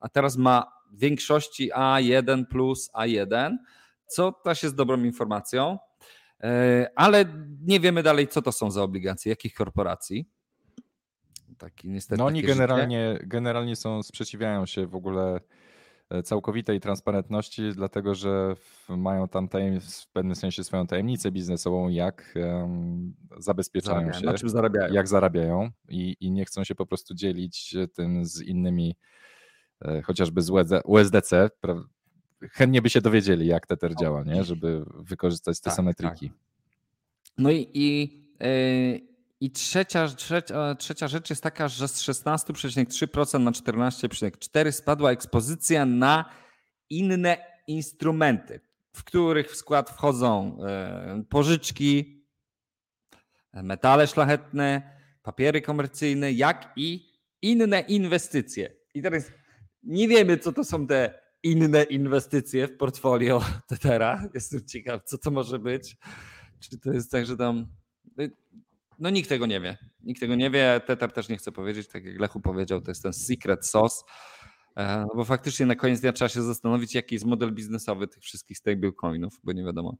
[0.00, 3.56] a teraz ma w większości A1 plus A1,
[4.06, 5.78] co też jest dobrą informacją,
[6.42, 7.24] e, ale
[7.62, 10.28] nie wiemy dalej, co to są za obligacje, jakich korporacji.
[11.58, 12.18] Taki niestety.
[12.18, 15.40] No oni generalnie, generalnie są, sprzeciwiają się w ogóle
[16.10, 18.54] e, całkowitej transparentności, dlatego że
[18.88, 24.34] mają tam tajem, w pewnym sensie swoją tajemnicę biznesową, jak um, zabezpieczają zarabiają, się, na
[24.34, 24.92] czym zarabiają.
[24.92, 29.25] jak zarabiają i, i nie chcą się po prostu dzielić tym z innymi E,
[30.04, 30.50] chociażby z
[30.84, 31.50] USDC,
[32.52, 34.44] chętnie by się dowiedzieli, jak Tether działa, nie?
[34.44, 36.10] żeby wykorzystać te tak, same tak.
[36.10, 36.30] triki.
[36.30, 36.38] Tak.
[37.38, 39.00] No i, i, yy,
[39.40, 46.24] i trzecia, trzecia, trzecia rzecz jest taka, że z 16,3% na 14,4% spadła ekspozycja na
[46.90, 48.60] inne instrumenty,
[48.92, 50.58] w których w skład wchodzą
[51.16, 52.24] yy, pożyczki,
[53.52, 57.12] metale szlachetne, papiery komercyjne, jak i
[57.42, 58.72] inne inwestycje.
[58.94, 59.30] I teraz
[59.86, 64.28] nie wiemy, co to są te inne inwestycje w portfolio Tetera.
[64.34, 65.96] Jestem ciekaw, co to może być.
[66.60, 67.66] Czy to jest tak, że tam.
[68.98, 69.78] No nikt tego nie wie.
[70.02, 70.80] Nikt tego nie wie.
[70.86, 74.04] Tether też nie chce powiedzieć, tak jak Lechu powiedział, to jest ten secret sauce.
[74.76, 78.22] E, no bo faktycznie na koniec dnia trzeba się zastanowić, jaki jest model biznesowy tych
[78.22, 79.96] wszystkich stablecoinów, bo nie wiadomo.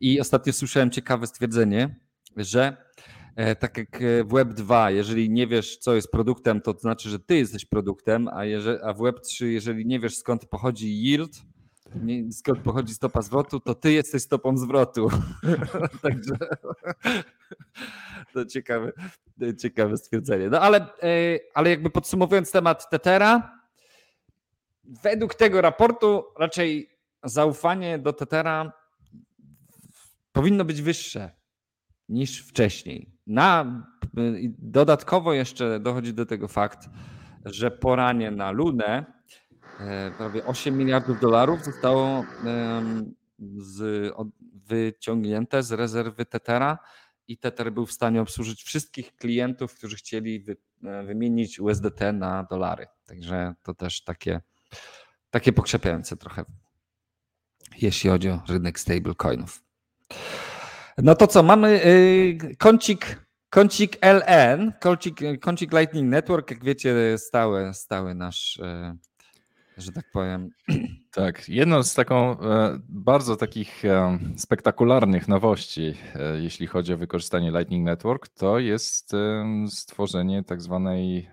[0.00, 2.00] I ostatnio słyszałem ciekawe stwierdzenie,
[2.36, 2.76] że
[3.60, 7.18] tak jak e, w Web 2, jeżeli nie wiesz, co jest produktem, to znaczy, że
[7.18, 11.42] ty jesteś produktem, a, jeżeli, a w Web 3, jeżeli nie wiesz, skąd pochodzi yield,
[11.94, 15.08] nie, skąd pochodzi stopa zwrotu, to ty jesteś stopą zwrotu.
[16.02, 16.36] Także
[18.32, 18.92] to ciekawe,
[19.58, 20.48] ciekawe stwierdzenie.
[20.48, 23.60] No ale, e, ale jakby podsumowując temat Tetera,
[24.84, 26.90] według tego raportu raczej
[27.24, 28.72] zaufanie do Tetera
[30.32, 31.30] powinno być wyższe
[32.08, 33.15] niż wcześniej.
[33.26, 33.82] Na,
[34.58, 36.88] dodatkowo jeszcze dochodzi do tego fakt,
[37.44, 39.04] że poranie na Lunę
[39.80, 42.24] e, prawie 8 miliardów dolarów zostało
[43.56, 44.12] z,
[44.66, 46.78] wyciągnięte z rezerwy Tetera
[47.28, 52.44] i Tether był w stanie obsłużyć wszystkich klientów, którzy chcieli wy, e, wymienić USDT na
[52.50, 52.86] dolary.
[53.06, 54.40] Także to też takie,
[55.30, 56.44] takie pokrzepiające trochę,
[57.78, 59.65] jeśli chodzi o rynek stablecoinów.
[60.98, 67.74] No to co, mamy y, kącik, kącik LN, kącik, kącik Lightning Network, jak wiecie, stały,
[67.74, 68.96] stały nasz, y,
[69.76, 70.50] że tak powiem.
[71.12, 77.50] Tak, jedną z taką e, bardzo takich e, spektakularnych nowości, e, jeśli chodzi o wykorzystanie
[77.50, 79.12] Lightning Network, to jest
[79.68, 81.28] stworzenie tak zwanej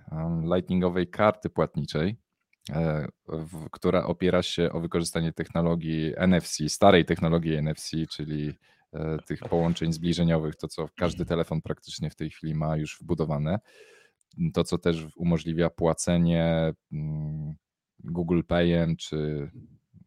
[0.54, 2.18] lightningowej karty płatniczej,
[3.72, 8.54] która opiera się o wykorzystanie technologii NFC, starej technologii NFC, czyli
[9.26, 13.60] tych połączeń zbliżeniowych, to co każdy telefon praktycznie w tej chwili ma już wbudowane.
[14.54, 17.56] To, co też umożliwia płacenie mm,
[18.00, 19.52] Google Payem czy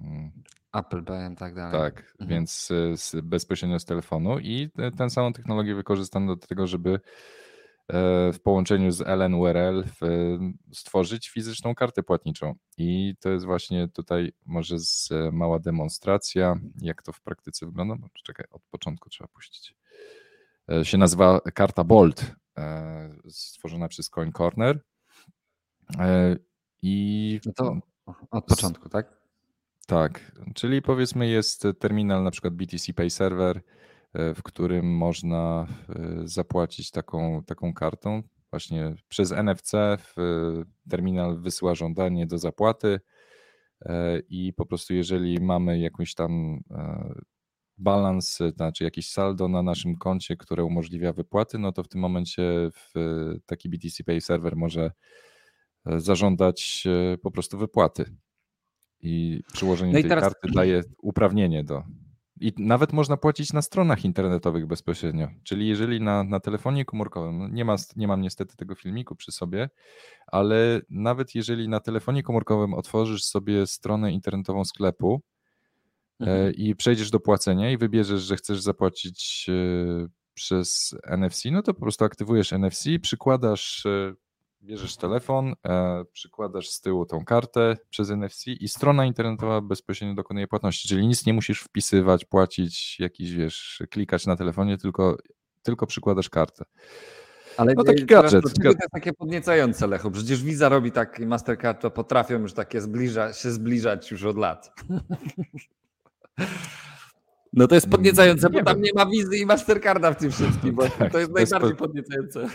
[0.01, 0.33] mm,
[0.73, 1.73] Apple Payem, tak dalej.
[1.73, 2.31] Tak, mhm.
[2.31, 7.01] więc z, bezpośrednio z telefonu i tę samą technologię wykorzystano do tego, żeby e,
[8.33, 9.85] w połączeniu z LNURL
[10.73, 12.55] stworzyć fizyczną kartę płatniczą.
[12.79, 17.95] I to jest właśnie tutaj może z mała demonstracja, jak to w praktyce wygląda.
[18.01, 19.75] No, czekaj, od początku trzeba puścić.
[20.73, 24.81] E, się nazywa karta Bolt, e, stworzona przez Coin Corner.
[26.83, 27.79] I no to
[28.31, 29.17] od początku, tak?
[29.87, 33.63] Tak, czyli powiedzmy jest terminal na przykład BTC Pay Server, e,
[34.35, 38.23] w którym można e, zapłacić taką, taką kartą.
[38.51, 39.73] Właśnie przez NFC
[40.91, 43.01] terminal wysyła żądanie do zapłaty
[43.85, 46.61] e, i po prostu jeżeli mamy jakąś tam
[47.79, 52.71] balans, znaczy jakieś saldo na naszym koncie, które umożliwia wypłaty, no to w tym momencie
[53.47, 54.91] taki BTC Pay Server może
[55.87, 58.05] zażądać e, po prostu wypłaty.
[59.01, 60.25] I przyłożenie no i tej teraz...
[60.25, 61.83] karty daje uprawnienie do.
[62.41, 65.29] I nawet można płacić na stronach internetowych bezpośrednio.
[65.43, 69.33] Czyli jeżeli na, na telefonie komórkowym, no nie, ma, nie mam niestety tego filmiku przy
[69.33, 69.71] sobie,
[70.27, 75.23] ale nawet jeżeli na telefonie komórkowym otworzysz sobie stronę internetową sklepu
[76.21, 76.55] e, mhm.
[76.55, 81.81] i przejdziesz do płacenia i wybierzesz, że chcesz zapłacić e, przez NFC, no to po
[81.81, 83.87] prostu aktywujesz NFC, przykładasz
[84.67, 90.49] bierzesz telefon, e, przykładasz z tyłu tą kartę przez NFC i strona internetowa bezpośrednio dokonuje
[90.49, 95.17] płatności, czyli nic nie musisz wpisywać, płacić, jakiś, wiesz, klikać na telefonie, tylko,
[95.63, 96.65] tylko przykładasz kartę.
[97.57, 98.45] Ale no taki gadżet.
[98.63, 100.11] To jest takie podniecające, Lechu.
[100.11, 104.37] Przecież Visa robi tak i Mastercard to potrafią już takie zbliża, się zbliżać już od
[104.37, 104.71] lat.
[107.57, 110.89] No to jest podniecające, bo tam nie ma wizy i Mastercarda w tym wszystkim, bo
[110.99, 112.49] tak, to jest najbardziej podniecające.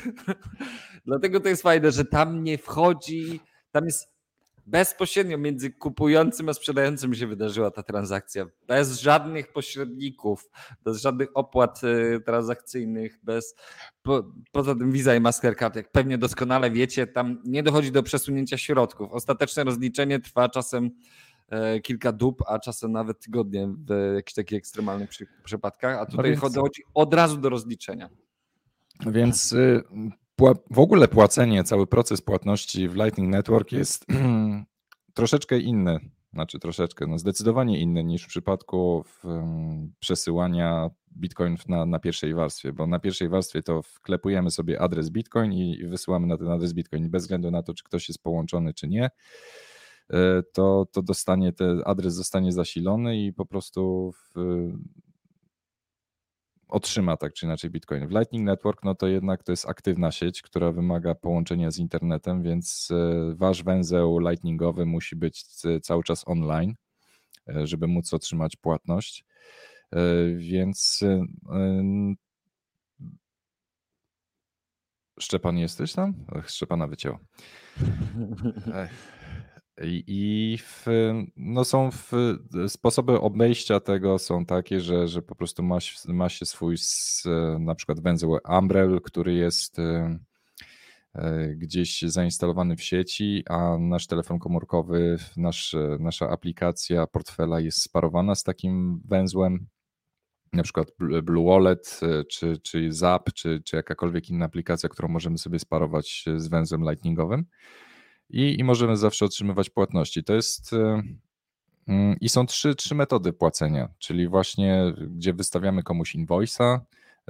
[1.12, 3.39] Dlatego to jest fajne, że tam nie wchodzi,
[3.72, 4.12] tam jest
[4.68, 8.45] bezpośrednio między kupującym a sprzedającym się wydarzyła ta transakcja.
[8.68, 10.49] Bez żadnych pośredników,
[10.84, 13.55] bez żadnych opłat y, transakcyjnych, bez.
[14.01, 18.57] Po, poza tym Visa i Mastercard, jak pewnie doskonale wiecie, tam nie dochodzi do przesunięcia
[18.57, 19.12] środków.
[19.12, 20.91] Ostateczne rozliczenie trwa czasem
[21.51, 25.09] E, kilka dób, a czasem nawet tygodnie w jakichś takich ekstremalnych
[25.43, 26.59] przypadkach, a tutaj no chodzi
[26.93, 28.09] od razu do rozliczenia.
[29.07, 29.84] Więc y,
[30.72, 34.06] w ogóle płacenie, cały proces płatności w Lightning Network jest
[35.14, 36.00] troszeczkę inny,
[36.34, 39.06] znaczy troszeczkę, no zdecydowanie inny niż w przypadku
[40.00, 45.54] przesyłania bitcoinów na, na pierwszej warstwie, bo na pierwszej warstwie to wklepujemy sobie adres bitcoin
[45.54, 48.88] i wysyłamy na ten adres bitcoin bez względu na to, czy ktoś jest połączony, czy
[48.88, 49.10] nie.
[50.10, 54.34] E, to, to dostanie, ten adres zostanie zasilony i po prostu w,
[56.72, 58.07] otrzyma tak czy inaczej Bitcoin.
[58.07, 62.43] W Lightning Network no to jednak to jest aktywna sieć, która wymaga połączenia z internetem,
[62.43, 65.45] więc e, wasz węzeł lightningowy musi być
[65.82, 66.76] cały czas online,
[67.49, 69.26] e, żeby móc otrzymać płatność.
[70.38, 70.99] Więc
[75.19, 76.13] Szczepan jesteś tam?
[76.45, 77.19] Szczepana wycięło.
[79.84, 80.86] I w,
[81.38, 82.11] no są w,
[82.67, 86.76] sposoby obejścia tego są takie, że, że po prostu ma, ma się swój
[87.59, 90.19] na przykład węzeł Umbrel, który jest e,
[91.15, 98.36] e, gdzieś zainstalowany w sieci, a nasz telefon komórkowy, nasz, nasza aplikacja portfela jest sparowana
[98.36, 99.67] z takim węzłem,
[100.53, 100.91] na przykład
[101.24, 106.26] Blue Wallet, e, czy, czy Zap, czy, czy jakakolwiek inna aplikacja, którą możemy sobie sparować
[106.36, 107.45] z węzłem lightningowym
[108.32, 110.24] i, i możemy zawsze otrzymywać płatności.
[110.24, 111.04] To jest e,
[111.88, 116.80] mm, i są trzy, trzy metody płacenia, czyli właśnie gdzie wystawiamy komuś invoice'a,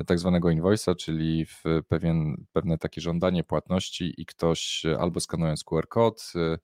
[0.07, 5.87] tak zwanego invoice'a, czyli w pewien, pewne takie żądanie płatności i ktoś albo skanując QR
[5.87, 6.57] kod, e,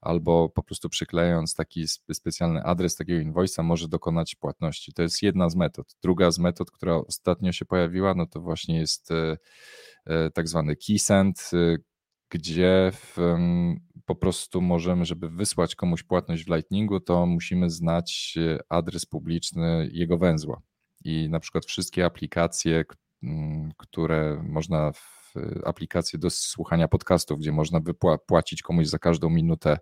[0.00, 4.92] albo po prostu przyklejając taki specjalny adres takiego invoice'a może dokonać płatności.
[4.92, 5.96] To jest jedna z metod.
[6.02, 9.36] Druga z metod, która ostatnio się pojawiła, no to właśnie jest e,
[10.30, 11.50] tak zwany keysend,
[12.34, 13.16] gdzie w,
[14.04, 19.88] po prostu możemy, żeby wysłać komuś płatność w Lightningu, to musimy znać e, adres publiczny
[19.92, 20.60] jego węzła.
[21.04, 22.84] I na przykład wszystkie aplikacje,
[23.76, 29.78] które można w, aplikację do słuchania podcastów, gdzie można wypłacić komuś za każdą minutę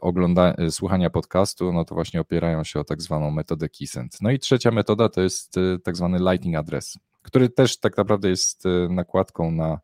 [0.00, 4.18] ogląda, słuchania podcastu, no to właśnie opierają się o tak zwaną metodę Keysense.
[4.20, 5.54] No i trzecia metoda to jest
[5.84, 9.80] tak zwany Lightning Address, który też tak naprawdę jest nakładką na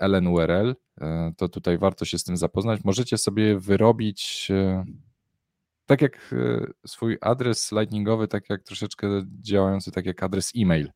[0.00, 0.74] LNURL,
[1.36, 2.84] to tutaj warto się z tym zapoznać.
[2.84, 4.50] Możecie sobie wyrobić
[5.86, 9.08] tak jak e, swój adres lightningowy, tak jak troszeczkę
[9.40, 10.90] działający tak jak adres e-mail.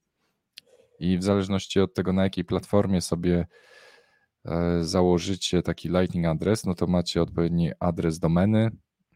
[0.99, 3.47] I w zależności od tego, na jakiej platformie sobie
[4.45, 8.71] e, założycie taki lightning adres, no to macie odpowiedni adres domeny.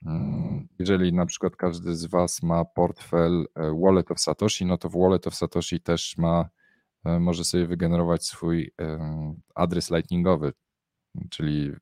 [0.07, 4.89] Mm, jeżeli na przykład każdy z Was ma portfel e, Wallet of Satoshi, no to
[4.89, 6.49] w Wallet of Satoshi też ma,
[7.05, 8.73] może sobie wygenerować swój
[9.55, 10.53] adres lightningowy,
[11.31, 11.73] czyli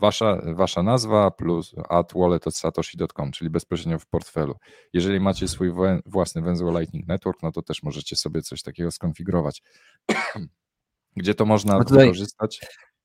[0.00, 4.54] wasza, wasza nazwa plus at wallet.satoshi.com, czyli bezpośrednio w portfelu.
[4.92, 5.72] Jeżeli macie swój
[6.06, 9.62] własny węzeł Lightning Network, no to też możecie sobie coś takiego skonfigurować.
[11.16, 11.98] Gdzie to można tutaj...
[11.98, 12.60] wykorzystać?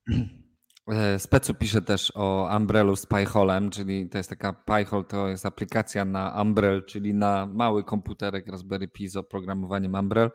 [0.87, 5.45] E, Specu pisze też o Umbrelu z PyHolem, czyli to jest taka PyHole, to jest
[5.45, 10.31] aplikacja na Umbrel, czyli na mały komputerek Raspberry Pi z oprogramowaniem Umbrel.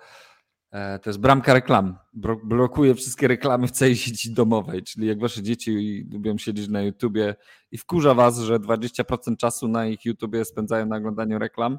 [0.73, 1.97] E, to jest bramka reklam.
[2.45, 7.35] Blokuje wszystkie reklamy w całej sieci domowej, czyli jak wasze dzieci lubią siedzieć na YouTubie
[7.73, 11.79] i wkurza was, że 20% czasu na ich YouTubie spędzają na oglądaniu reklam,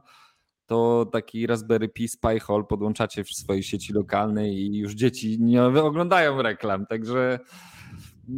[0.66, 6.42] to taki Raspberry Pi Spyhole podłączacie w swojej sieci lokalnej i już dzieci nie oglądają
[6.42, 7.40] reklam, także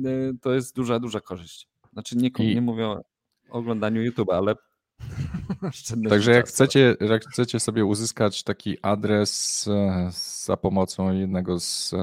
[0.06, 1.68] e, to jest duża, duża korzyść.
[1.94, 3.04] Znaczy nie, nie mówię o
[3.50, 4.56] oglądaniu YouTube'a, ale
[6.10, 10.10] Także jak chcecie, jak chcecie sobie uzyskać taki adres e,
[10.46, 11.96] za pomocą jednego z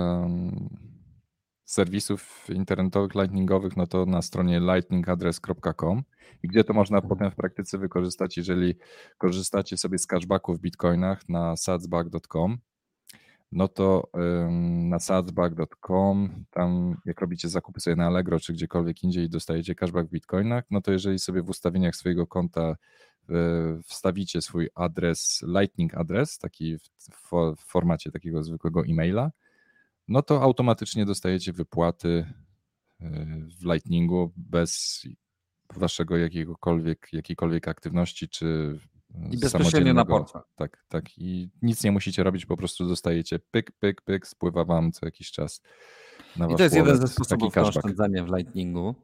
[1.65, 6.03] serwisów internetowych, lightningowych, no to na stronie lightningadres.com,
[6.43, 8.75] gdzie to można potem w praktyce wykorzystać, jeżeli
[9.19, 12.59] korzystacie sobie z cashbacków w bitcoinach na satsback.com,
[13.53, 14.09] no to
[14.89, 20.09] na satsback.com, tam jak robicie zakupy sobie na Allegro czy gdziekolwiek indziej i dostajecie cashback
[20.09, 22.77] w bitcoinach, no to jeżeli sobie w ustawieniach swojego konta
[23.85, 29.31] wstawicie swój adres, lightning adres, taki w formacie takiego zwykłego e-maila,
[30.09, 32.27] no to automatycznie dostajecie wypłaty
[33.01, 33.11] e,
[33.61, 35.03] w Lightningu bez
[35.77, 38.79] waszego jakiegokolwiek, jakiejkolwiek aktywności czy
[39.31, 40.43] i bezpośrednio na portfel.
[40.57, 41.19] Tak, tak.
[41.19, 45.31] I nic nie musicie robić, po prostu dostajecie pyk, pyk, pyk, spływa wam co jakiś
[45.31, 45.63] czas.
[46.37, 48.95] I to jest jeden ze sposobów na oszczędzanie w Lightningu.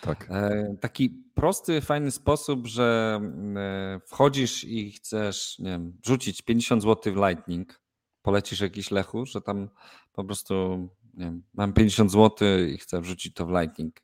[0.00, 0.26] Tak.
[0.30, 3.20] E, taki prosty, fajny sposób, że
[3.56, 7.80] e, wchodzisz i chcesz, nie wiem, rzucić 50 zł w Lightning,
[8.22, 9.68] polecisz jakiś lechu, że tam
[10.12, 14.00] po prostu, nie wiem, mam 50 zł i chcę wrzucić to w Lightning.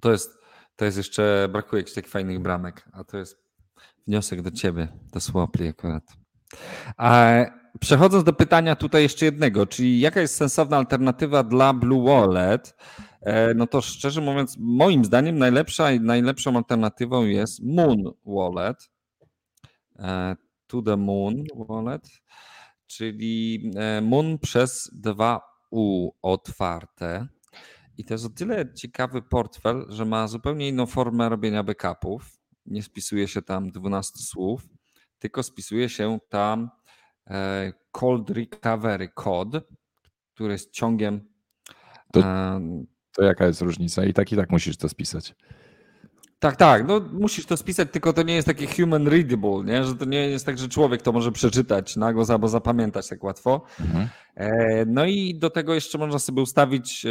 [0.00, 0.38] To jest,
[0.76, 3.49] to jest jeszcze, brakuje jakichś takich fajnych bramek, a to jest
[4.06, 6.04] wniosek do ciebie, do Swapli akurat.
[6.96, 7.34] A
[7.80, 12.76] przechodząc do pytania tutaj jeszcze jednego, czyli jaka jest sensowna alternatywa dla Blue Wallet?
[13.20, 18.90] E, no to szczerze mówiąc, moim zdaniem najlepsza i najlepszą alternatywą jest Moon Wallet.
[19.98, 20.36] E,
[20.66, 22.08] to the Moon Wallet,
[22.86, 25.40] czyli e, Moon przez dwa
[25.70, 27.26] U otwarte.
[27.98, 32.39] I to jest o tyle ciekawy portfel, że ma zupełnie inną formę robienia backupów.
[32.66, 34.68] Nie spisuje się tam 12 słów,
[35.18, 36.70] tylko spisuje się tam
[37.92, 39.62] cold recovery code,
[40.34, 41.30] który jest ciągiem
[42.12, 42.22] to,
[43.12, 44.04] to jaka jest różnica?
[44.04, 45.34] I tak i tak musisz to spisać.
[46.38, 49.84] Tak, tak, no musisz to spisać, tylko to nie jest takie human readable, nie?
[49.84, 53.24] że to nie jest tak, że człowiek to może przeczytać na głos albo zapamiętać tak
[53.24, 53.62] łatwo.
[53.80, 54.08] Mhm.
[54.34, 57.08] E, no i do tego jeszcze można sobie ustawić e,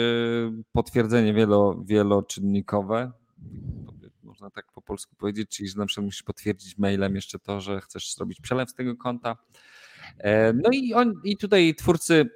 [0.72, 3.12] potwierdzenie wielo, wieloczynnikowe,
[4.40, 7.82] można tak po polsku powiedzieć, czyli że na przykład musisz potwierdzić mailem jeszcze to, że
[7.82, 9.38] chcesz zrobić przelew z tego konta.
[10.18, 12.30] E, no i, on, i tutaj twórcy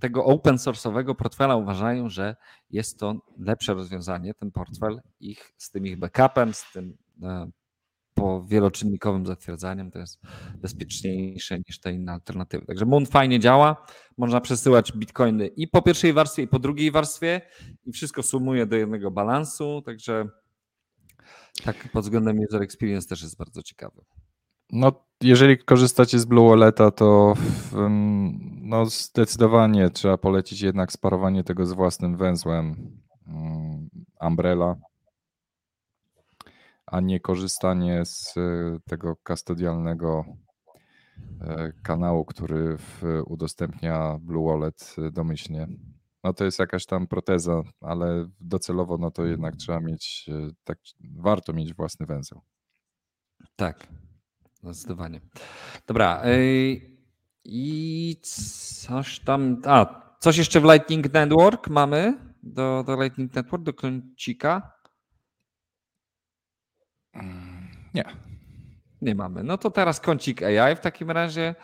[0.00, 2.36] tego open source'owego portfela uważają, że
[2.70, 7.50] jest to lepsze rozwiązanie, ten portfel ich z tym ich backupem, z tym e,
[8.14, 10.20] po wieloczynnikowym zatwierdzaniem to jest
[10.56, 12.66] bezpieczniejsze niż te inne alternatywy.
[12.66, 13.86] Także Moon fajnie działa,
[14.16, 17.40] można przesyłać bitcoiny i po pierwszej warstwie i po drugiej warstwie
[17.84, 20.28] i wszystko sumuje do jednego balansu, także
[21.62, 24.00] tak pod względem user experience też jest bardzo ciekawy.
[24.72, 27.34] No, jeżeli korzystacie z Blue Walleta, to
[28.62, 32.92] no, zdecydowanie trzeba polecić jednak sparowanie tego z własnym węzłem
[33.26, 33.90] mm,
[34.20, 34.76] Umbrella,
[36.86, 38.40] a nie korzystanie z e,
[38.88, 40.24] tego kastodialnego
[41.40, 42.76] e, kanału, który
[43.26, 45.68] udostępnia Blue Wallet e, domyślnie.
[46.24, 50.30] No to jest jakaś tam proteza, ale docelowo no to jednak trzeba mieć,
[50.64, 50.78] tak,
[51.16, 52.42] warto mieć własny węzeł.
[53.56, 53.86] Tak,
[54.64, 55.20] Zdecydowanie.
[55.86, 56.22] Dobra.
[57.44, 59.62] I coś tam.
[59.66, 62.18] A, coś jeszcze w Lightning Network mamy?
[62.42, 64.72] Do, do Lightning Network, do kącika?
[67.94, 68.04] Nie.
[69.00, 69.42] Nie mamy.
[69.42, 71.54] No to teraz kącik AI w takim razie.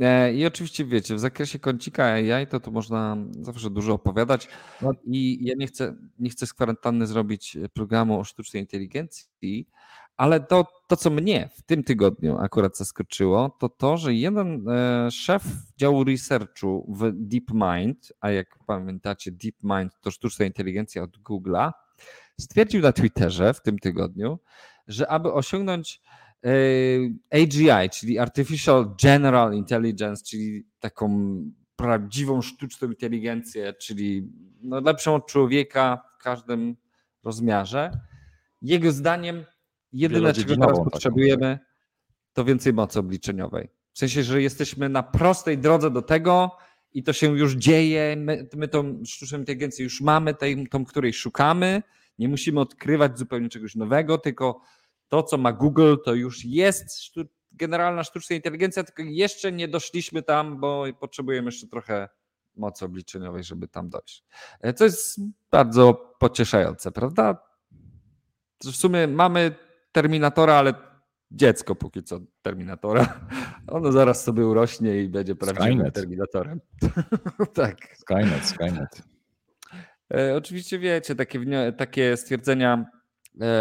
[0.00, 4.48] E, I oczywiście wiecie, w zakresie kącika AI to tu można zawsze dużo opowiadać.
[4.82, 9.68] No I ja nie chcę, nie chcę z kwarantanny zrobić programu o sztucznej inteligencji,
[10.16, 15.10] ale to, to, co mnie w tym tygodniu akurat zaskoczyło, to to, że jeden e,
[15.10, 15.42] szef
[15.76, 21.72] działu researchu w DeepMind, a jak pamiętacie, DeepMind to sztuczna inteligencja od Google'a,
[22.40, 24.38] stwierdził na Twitterze w tym tygodniu,
[24.88, 26.07] że aby osiągnąć e,
[27.30, 31.36] AGI, czyli Artificial General Intelligence, czyli taką
[31.76, 34.32] prawdziwą sztuczną inteligencję, czyli
[34.62, 36.76] no lepszą od człowieka w każdym
[37.24, 37.90] rozmiarze.
[38.62, 39.44] Jego zdaniem
[39.92, 41.58] jedyne, czego teraz potrzebujemy,
[42.32, 43.68] to więcej mocy obliczeniowej.
[43.92, 46.56] W sensie, że jesteśmy na prostej drodze do tego
[46.92, 48.16] i to się już dzieje.
[48.16, 51.82] My, my tą sztuczną inteligencję już mamy, tej, tą, której szukamy.
[52.18, 54.60] Nie musimy odkrywać zupełnie czegoś nowego, tylko
[55.08, 60.22] to, co ma Google, to już jest sztu generalna sztuczna inteligencja, tylko jeszcze nie doszliśmy
[60.22, 62.08] tam, bo potrzebujemy jeszcze trochę
[62.56, 64.24] mocy obliczeniowej, żeby tam dojść.
[64.60, 67.38] E, co jest bardzo pocieszające, prawda?
[68.64, 69.54] W sumie mamy
[69.92, 70.74] Terminatora, ale
[71.30, 73.20] dziecko póki co Terminatora.
[73.66, 75.94] Ono zaraz sobie urośnie i będzie prawdziwym Skynet.
[75.94, 76.60] Terminatorem.
[77.54, 77.96] tak.
[77.96, 79.02] Skynet, Skynet.
[80.14, 81.40] E, oczywiście wiecie, takie,
[81.78, 82.97] takie stwierdzenia e,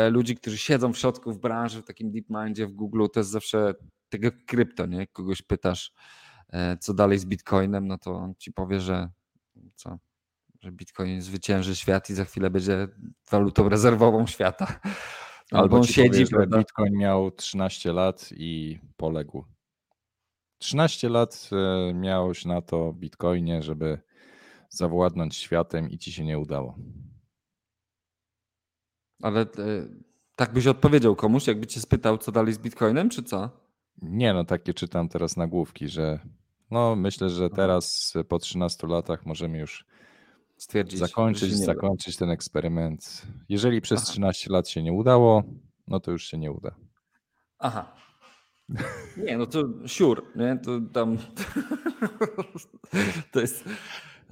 [0.10, 3.74] ludzi, którzy siedzą w środku w branży, w takim DeepMindzie, w Google, to jest zawsze
[4.10, 5.08] tego krypto, nie?
[5.08, 5.92] Kogoś pytasz,
[6.50, 9.10] e, co dalej z Bitcoinem, no to on ci powie, że
[9.76, 9.98] co,
[10.62, 12.88] że Bitcoin zwycięży świat i za chwilę będzie
[13.32, 14.80] walutą rezerwową świata.
[15.52, 16.26] Albo on siedzi.
[16.26, 19.46] Powie, że Bitcoin miał 13 lat i poległ.
[20.58, 24.00] 13 lat e, miałeś na to Bitcoinie, żeby
[24.70, 26.76] zawładnąć światem i ci się nie udało.
[29.22, 29.46] Ale e,
[30.36, 33.50] tak byś odpowiedział komuś, jakby cię spytał, co dalej z Bitcoinem, czy co?
[34.02, 36.20] Nie, no takie czytam teraz nagłówki, że
[36.72, 39.86] no myślę, że teraz po 13 latach możemy już
[40.58, 43.22] stwierdzić, zakończyć, zakończyć ten eksperyment.
[43.50, 44.12] Jeżeli przez Aha.
[44.12, 45.44] 13 lat się nie udało,
[45.88, 46.76] no to już się nie uda.
[47.60, 47.96] Aha.
[49.18, 50.58] Nie, no to sure, nie?
[50.58, 51.18] To tam
[53.32, 53.66] to jest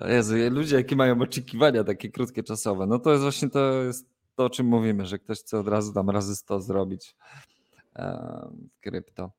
[0.07, 2.87] Jezu, ludzie jakie mają oczekiwania takie krótkie czasowe.
[2.87, 5.93] No to jest właśnie to jest to, o czym mówimy, że ktoś chce od razu
[5.93, 7.15] tam razy 100 zrobić
[8.71, 9.31] w krypto.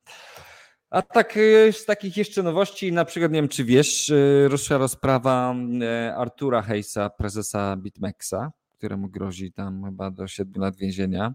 [0.90, 4.78] A tak y, z takich jeszcze nowości, na przykład nie wiem, czy wiesz, y, ruszyła
[4.78, 11.34] rozprawa y, Artura Hejsa, prezesa BitMEXa, któremu grozi tam chyba do 7 lat więzienia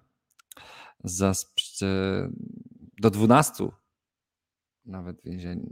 [1.03, 1.33] za
[3.01, 3.67] do 12
[4.85, 5.65] nawet więzienia,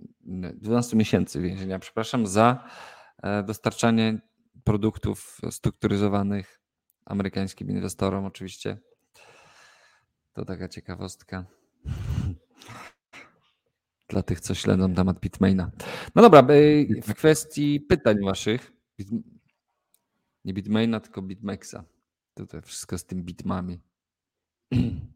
[0.54, 2.64] 12 miesięcy więzienia, przepraszam, za
[3.24, 4.20] e, dostarczanie
[4.64, 6.59] produktów strukturyzowanych
[7.10, 8.78] amerykańskim inwestorom oczywiście.
[10.34, 11.46] To taka ciekawostka
[14.08, 15.72] dla tych, co śledzą temat Bitmaina.
[16.16, 16.44] No dobra,
[17.04, 18.72] w kwestii pytań waszych,
[20.46, 21.84] nie Bitmaina, tylko Bitmexa.
[22.34, 23.80] Tutaj wszystko z tym bitmami.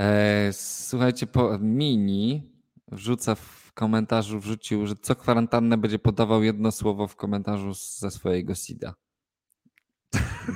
[0.00, 2.52] E, słuchajcie, po mini
[2.88, 8.54] wrzuca w komentarzu, wrzucił, że co kwarantannę będzie podawał jedno słowo w komentarzu ze swojego
[8.54, 8.94] SIDA.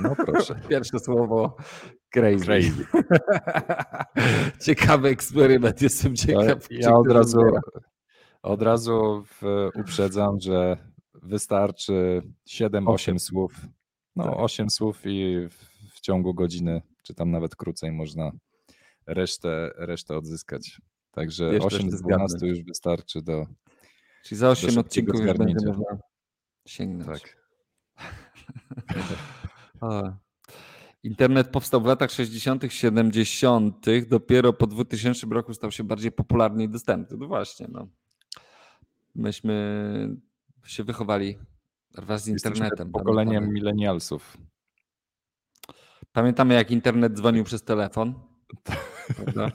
[0.03, 0.61] No proszę.
[0.68, 1.57] Pierwsze słowo
[2.11, 2.45] Crazy.
[2.45, 2.86] Crazy.
[4.66, 6.66] Ciekawy eksperyment, jestem ciekaw.
[6.70, 7.41] Ja od razu,
[8.43, 9.24] od razu
[9.74, 10.76] uprzedzam, że
[11.22, 13.53] wystarczy 7-8 słów.
[14.16, 14.34] No, tak.
[14.36, 15.49] 8 słów i
[15.91, 18.32] w ciągu godziny, czy tam nawet krócej można
[19.07, 20.80] resztę, resztę odzyskać.
[21.11, 23.47] Także Jeszcze 8 z 12 już wystarczy do.
[24.24, 25.99] Czyli za 8 odcinków już będzie można
[26.66, 27.22] sięgnąć.
[27.22, 27.36] Tak.
[31.03, 36.68] Internet powstał w latach 60., 70., dopiero po 2000 roku stał się bardziej popularny i
[36.68, 37.16] dostępny.
[37.16, 37.89] No właśnie, no.
[39.14, 40.16] Myśmy
[40.64, 41.39] się wychowali
[41.95, 42.68] wraz z internetem.
[42.68, 44.37] Jesteśmy pokoleniem milenialsów.
[46.12, 48.14] Pamiętamy, jak internet dzwonił przez telefon.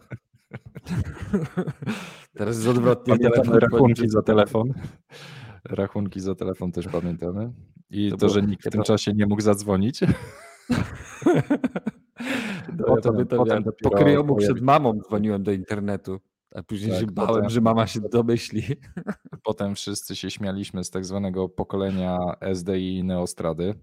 [2.37, 3.17] Teraz jest odwrotnie.
[3.17, 4.73] Pamiętamy rachunki za telefon.
[5.63, 7.53] Rachunki za telefon też pamiętamy.
[7.89, 9.99] I to, to że nikt w tym czasie nie mógł zadzwonić.
[12.87, 16.19] Potem, ja potem po kryjomu przed mamą dzwoniłem do internetu,
[16.55, 18.63] a później tak, się bałem, potem, że mama się domyśli.
[19.43, 22.17] Potem wszyscy się śmialiśmy z tak zwanego pokolenia
[22.53, 23.73] SDI Neostrady.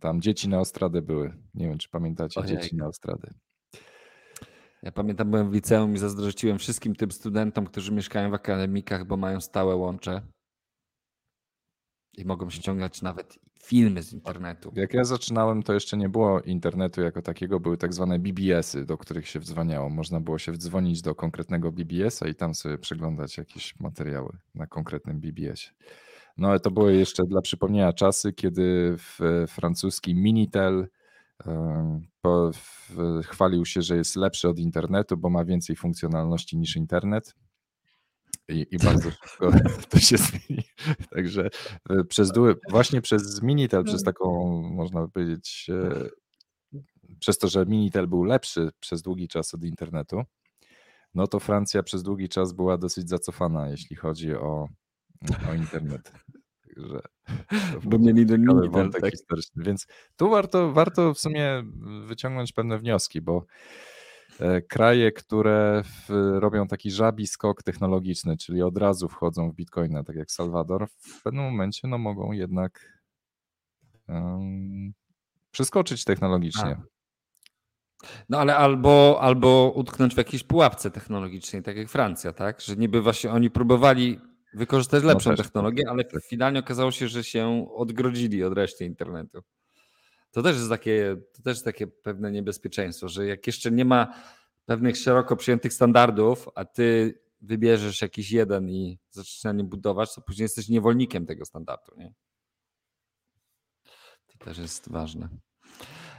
[0.00, 1.32] Tam dzieci Neostrady były.
[1.54, 2.56] Nie wiem, czy pamiętacie Ojej.
[2.56, 3.30] dzieci Neostrady.
[4.82, 9.16] Ja pamiętam, byłem w liceum i zazdrościłem wszystkim tym studentom, którzy mieszkają w akademikach, bo
[9.16, 10.22] mają stałe łącze
[12.18, 14.72] i mogą ściągać nawet filmy z internetu.
[14.76, 18.98] Jak ja zaczynałem, to jeszcze nie było internetu jako takiego, były tak zwane BBS-y, do
[18.98, 19.90] których się wdzwaniało.
[19.90, 25.20] Można było się wdzwonić do konkretnego BBS-a i tam sobie przeglądać jakieś materiały na konkretnym
[25.20, 25.72] BBS-ie.
[26.38, 30.88] No ale to były jeszcze dla przypomnienia czasy, kiedy w francuski Minitel
[32.20, 37.34] po, w, chwalił się, że jest lepszy od internetu, bo ma więcej funkcjonalności niż internet.
[38.50, 39.50] I, i bardzo szybko
[39.90, 40.64] to się zmieni.
[41.10, 41.50] Także
[41.90, 42.32] e, przez
[42.70, 46.08] właśnie przez Minitel, przez taką, można by powiedzieć, e,
[47.18, 50.22] przez to, że Minitel był lepszy przez długi czas od internetu,
[51.14, 54.68] no to Francja przez długi czas była dosyć zacofana, jeśli chodzi o,
[55.50, 56.12] o internet.
[56.66, 57.00] Także
[57.84, 59.12] Bo mieli do Minitel, tak?
[59.56, 59.86] Więc
[60.16, 61.62] tu warto, warto w sumie
[62.06, 63.46] wyciągnąć pewne wnioski, bo
[64.68, 70.16] kraje, które w, robią taki żabi skok technologiczny, czyli od razu wchodzą w bitcoina, tak
[70.16, 73.00] jak Salwador, w pewnym momencie no, mogą jednak
[74.08, 74.92] um,
[75.50, 76.76] przeskoczyć technologicznie.
[76.80, 76.82] A.
[78.28, 82.60] No ale albo, albo utknąć w jakiejś pułapce technologicznej, tak jak Francja, tak?
[82.60, 84.20] Że niby właśnie oni próbowali
[84.54, 86.24] wykorzystać no lepszą no technologię, ale tak.
[86.24, 89.42] finalnie okazało się, że się odgrodzili od reszty internetu.
[90.30, 94.14] To też jest takie, to też takie pewne niebezpieczeństwo, że jak jeszcze nie ma
[94.64, 100.20] pewnych szeroko przyjętych standardów, a ty wybierzesz jakiś jeden i zaczniesz na nim budować, to
[100.20, 101.92] później jesteś niewolnikiem tego standardu.
[101.96, 102.14] Nie?
[104.26, 105.28] To też jest ważne.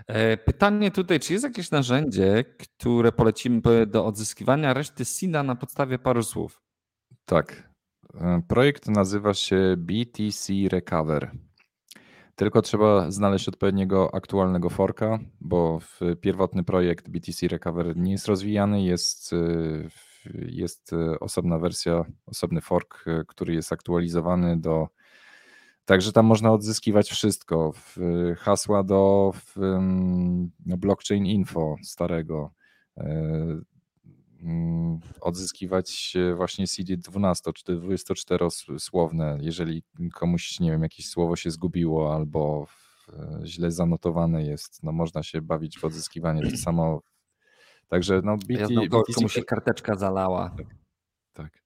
[0.07, 5.99] E, pytanie tutaj, czy jest jakieś narzędzie, które polecimy do odzyskiwania reszty SINA na podstawie
[5.99, 6.61] paru słów?
[7.25, 7.69] Tak.
[8.13, 11.31] E, projekt nazywa się BTC Recover.
[12.35, 15.79] Tylko trzeba znaleźć odpowiedniego aktualnego forka, bo
[16.21, 19.89] pierwotny projekt BTC Recover nie jest rozwijany, jest, y,
[20.35, 24.87] jest y, osobna wersja, osobny fork, y, który jest aktualizowany do.
[25.85, 27.73] Także tam można odzyskiwać wszystko.
[28.37, 29.31] Hasła do
[30.65, 32.51] no, blockchain info starego,
[32.97, 33.65] Mm,
[35.21, 39.83] odzyskiwać właśnie CD 12 czy 24-słowne, jeżeli
[40.13, 42.67] komuś, nie wiem, jakieś słowo się zgubiło albo
[43.43, 46.51] źle zanotowane jest, no można się bawić w odzyskiwanie.
[46.51, 47.01] To samo.
[47.87, 49.13] Także no BT, ja znam BTC...
[49.15, 50.49] komuś się karteczka zalała.
[50.57, 50.67] Tak.
[51.33, 51.63] tak.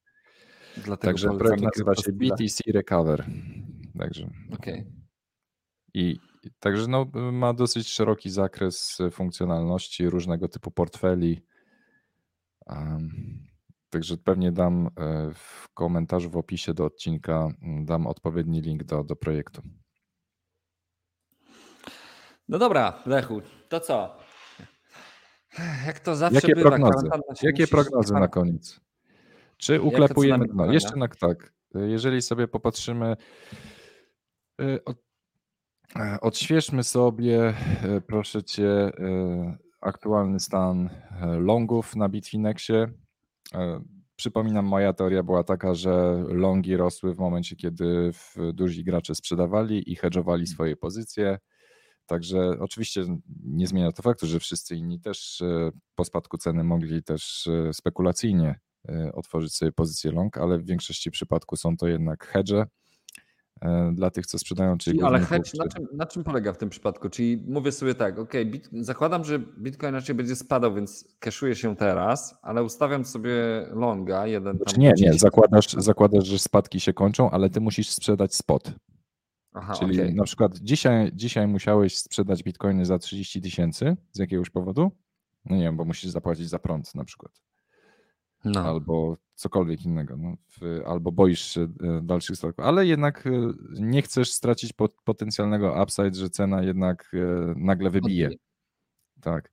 [0.78, 3.26] Dlatego Także projekt nazywa się BTC Recover.
[3.98, 4.30] Także.
[4.54, 4.86] Okay.
[5.94, 6.20] I
[6.60, 11.42] także no, ma dosyć szeroki zakres funkcjonalności, różnego typu portfeli
[13.90, 14.90] Także pewnie dam e,
[15.34, 17.48] w komentarzu w opisie do odcinka
[17.86, 19.62] dam odpowiedni link do, do projektu.
[22.48, 24.18] No dobra, Lechu, to co?
[25.86, 27.08] Jak to zawsze Jakie bywa, prognozy,
[27.44, 28.80] Jakie prognozy na koniec?
[29.58, 30.72] Czy uklepujemy dno?
[30.72, 31.54] Jeszcze na tak.
[31.76, 33.16] Jeżeli sobie popatrzymy,
[34.62, 34.98] e, od,
[35.96, 37.54] e, odświeżmy sobie,
[38.08, 38.92] proszę cię,
[39.82, 40.90] aktualny stan
[41.22, 42.88] e, longów na Bitfinexie.
[43.54, 43.80] E,
[44.16, 48.12] przypominam, moja teoria była taka, że longi rosły w momencie, kiedy
[48.54, 51.40] duzi gracze sprzedawali i hedżowali swoje pozycje.
[52.06, 53.06] Także oczywiście
[53.44, 58.60] nie zmienia to faktu, że wszyscy inni też e, po spadku ceny mogli też spekulacyjnie
[59.14, 62.85] otworzyć sobie pozycję long, ale w większości przypadków są to jednak hedże E,
[63.94, 64.78] dla tych, co sprzedają.
[64.78, 67.10] Czyli ale hedge, na czym, na czym polega w tym przypadku?
[67.10, 71.76] Czyli mówię sobie tak, ok, bit, zakładam, że Bitcoin raczej będzie spadał, więc keszuję się
[71.76, 73.34] teraz, ale ustawiam sobie
[73.72, 78.36] longa, jeden znaczy Nie, nie, zakładasz, zakładasz, że spadki się kończą, ale ty musisz sprzedać
[78.36, 78.72] spot.
[79.54, 80.14] Aha, Czyli okay.
[80.14, 84.92] na przykład dzisiaj, dzisiaj musiałeś sprzedać bitcoiny za 30 tysięcy z jakiegoś powodu.
[85.46, 87.42] No nie wiem, bo musisz zapłacić za prąd na przykład.
[88.46, 88.60] No.
[88.62, 90.36] Albo cokolwiek innego, no,
[90.86, 93.32] albo boisz się e, dalszych spadków, ale jednak e,
[93.80, 94.74] nie chcesz stracić
[95.06, 98.30] potencjalnego upside, że cena jednak e, nagle wybije.
[99.22, 99.52] Tak.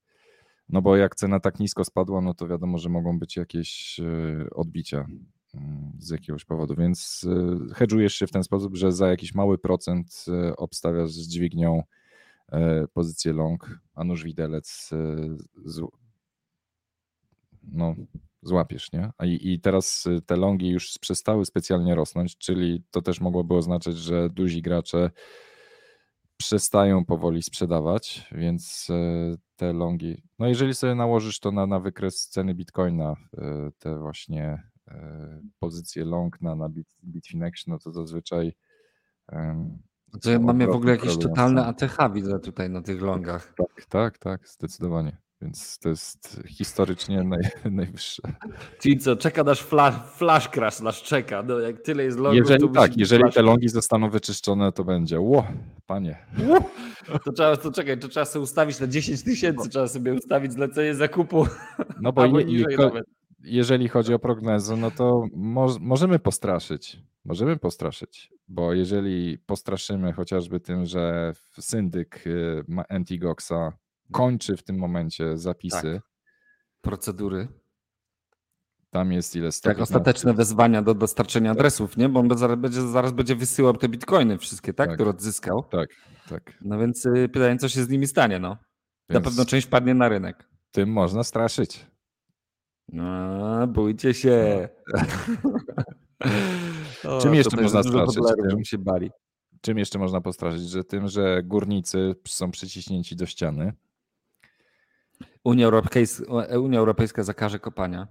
[0.69, 4.01] No bo jak cena tak nisko spadła, no to wiadomo, że mogą być jakieś
[4.55, 5.07] odbicia
[5.55, 7.27] mm, z jakiegoś powodu, więc
[7.75, 10.25] hedżujesz się w ten sposób, że za jakiś mały procent
[10.57, 11.83] obstawiasz z dźwignią
[12.93, 14.91] pozycję long, a nuż widelec
[17.63, 17.95] no,
[18.43, 19.11] złapiesz, nie?
[19.25, 23.97] I, I teraz y, te longi już przestały specjalnie rosnąć, czyli to też mogłoby oznaczać,
[23.97, 25.11] że duzi gracze
[26.37, 32.29] przestają powoli sprzedawać, więc y, te longi, no jeżeli sobie nałożysz to na, na wykres
[32.29, 34.73] ceny bitcoina, y, te właśnie
[35.59, 38.53] pozycje long na, na Bit, Bitfinex, no to zazwyczaj
[40.23, 43.55] to mamy w ogóle jakieś totalne ATH widzę tutaj na tych longach.
[43.57, 45.17] Tak, tak, tak, zdecydowanie.
[45.43, 47.41] Więc to jest historycznie naj,
[47.71, 48.23] najwyższe.
[48.81, 51.43] Czyli co, czeka nasz flash, flash crash, nasz czeka.
[51.43, 54.85] No, jak tyle jest longów, Jeżeli to tak, jeżeli flash te longi zostaną wyczyszczone, to
[54.85, 55.21] będzie.
[55.21, 55.47] Ło,
[55.87, 56.27] panie.
[57.25, 60.95] To trzeba, to czekaj, to trzeba sobie ustawić na 10 tysięcy, trzeba sobie ustawić zlecenie
[60.95, 61.47] zakupu.
[62.01, 63.05] No bo je, nawet.
[63.45, 66.99] jeżeli chodzi o prognozę, no to mo- możemy postraszyć.
[67.25, 73.73] Możemy postraszyć, bo jeżeli postraszymy chociażby tym, że syndyk y, ma Antigoxa
[74.13, 76.01] kończy w tym momencie zapisy,
[76.81, 77.49] Procedury.
[78.91, 79.47] tam jest ile?
[79.47, 82.09] Tak, 115 ostateczne wezwania do dostarczenia adresów, nie?
[82.09, 84.87] Bo on zaraz będzie, zaraz będzie wysyłał te bitcoiny wszystkie, tak?
[84.89, 84.95] Tak.
[84.97, 85.63] Które odzyskał.
[85.63, 85.89] Tak,
[86.29, 86.59] tak.
[86.61, 88.49] No więc y, pytanie, co się z nimi stanie, no.
[88.49, 88.59] Na
[89.15, 90.49] Więc pewno część padnie na rynek.
[90.71, 91.87] tym można straszyć.
[92.89, 94.69] No, bójcie się.
[97.09, 98.69] O, Czym jeszcze można straszyć?
[98.69, 99.11] się bali.
[99.61, 100.71] Czym jeszcze można postraszyć?
[100.71, 103.73] Że tym, że górnicy są przyciśnięci do ściany.
[105.45, 106.25] Unia Europejska,
[106.59, 108.09] Unia Europejska zakaże kopania.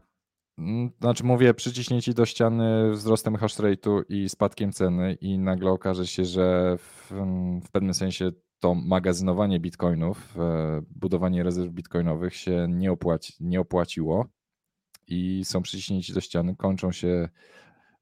[0.58, 6.08] Mm, Znaczy mówię przyciśnięci do ściany wzrostem hash rate'u i spadkiem ceny i nagle okaże
[6.08, 7.12] się, że w,
[7.66, 14.26] w pewnym sensie to magazynowanie bitcoinów, e, budowanie rezerw bitcoinowych się nie, opłaci, nie opłaciło
[15.08, 17.30] i są przyciśnięci do ściany, kończą się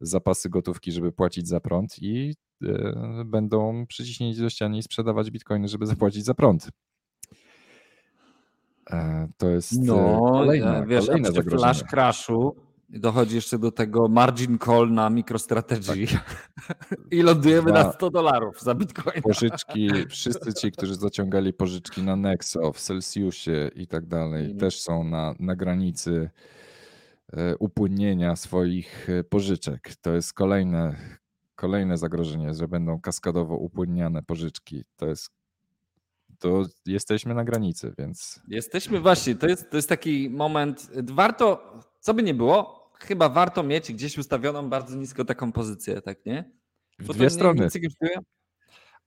[0.01, 5.67] zapasy gotówki, żeby płacić za prąd i e, będą przyciśnięci do ściany i sprzedawać bitcoiny,
[5.67, 6.69] żeby zapłacić za prąd.
[8.91, 11.59] E, To jest e, No, kolejne, wiesz, kolejne zagrożenie.
[11.59, 12.55] flash crashu
[12.89, 16.07] dochodzi jeszcze do tego margin call na MicroStrategy
[17.11, 19.21] i lądujemy na Dwa- 100 dolarów za bitcoina.
[19.21, 24.59] Pożyczki, wszyscy ci, którzy zaciągali pożyczki na Nexo, w Celsiusie i tak dalej, Mhm.
[24.59, 26.29] też są na, na granicy
[27.33, 29.91] e, upłynnienia swoich pożyczek.
[30.01, 30.95] To jest kolejne,
[31.55, 34.83] kolejne zagrożenie, że będą kaskadowo upłynniane pożyczki.
[34.95, 35.29] To jest,
[36.39, 42.13] to jesteśmy na granicy, więc Jesteśmy właśnie, to jest, to jest taki moment, warto, co
[42.13, 46.51] by nie było, chyba warto mieć gdzieś ustawioną bardzo nisko taką pozycję, tak nie?
[46.99, 47.61] w Bo dwie nie- strony.
[47.63, 48.19] kosztuje,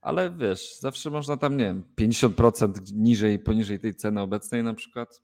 [0.01, 5.21] Ale wiesz, zawsze można tam, nie wiem, 50% niżej, poniżej tej ceny obecnej na przykład.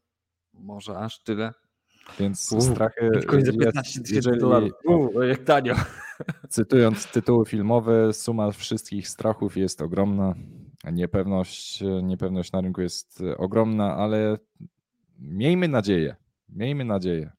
[0.54, 1.54] Może aż tyle.
[2.20, 4.72] Więc Uuu, strachy Bitcoin za jest, 15 tysięcy dolarów.
[5.30, 5.76] Jak tanio.
[6.50, 10.36] cytując tytuły filmowe, suma wszystkich strachów jest ogromna.
[10.84, 14.38] Niepewność, niepewność na rynku jest ogromna, ale
[15.20, 16.16] miejmy nadzieję,
[16.50, 17.32] miejmy nadzieję,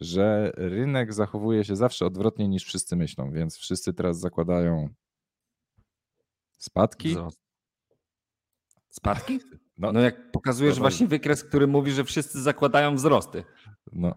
[0.00, 4.88] że rynek zachowuje się zawsze odwrotnie niż wszyscy myślą, więc wszyscy teraz zakładają
[6.58, 7.16] spadki.
[8.88, 9.40] Spadki?
[9.78, 13.44] No, No jak pokazujesz to- właśnie wykres, który mówi, że wszyscy zakładają wzrosty.
[13.92, 14.14] no,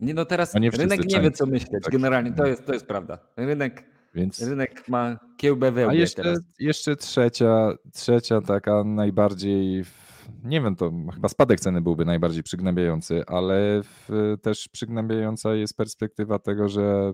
[0.00, 1.84] Nie no teraz No nie rynek nie wie co myśleć.
[1.84, 1.92] Tak.
[1.92, 3.18] Generalnie to jest, to jest prawda.
[3.36, 3.84] Rynek,
[4.16, 4.42] więc...
[4.42, 6.38] rynek ma kiełbę A wełbie jeszcze, teraz.
[6.58, 9.84] jeszcze trzecia, trzecia taka najbardziej,
[10.44, 16.38] nie wiem, to chyba spadek ceny byłby najbardziej przygnębiający, ale w, też przygnębiająca jest perspektywa
[16.38, 17.12] tego, że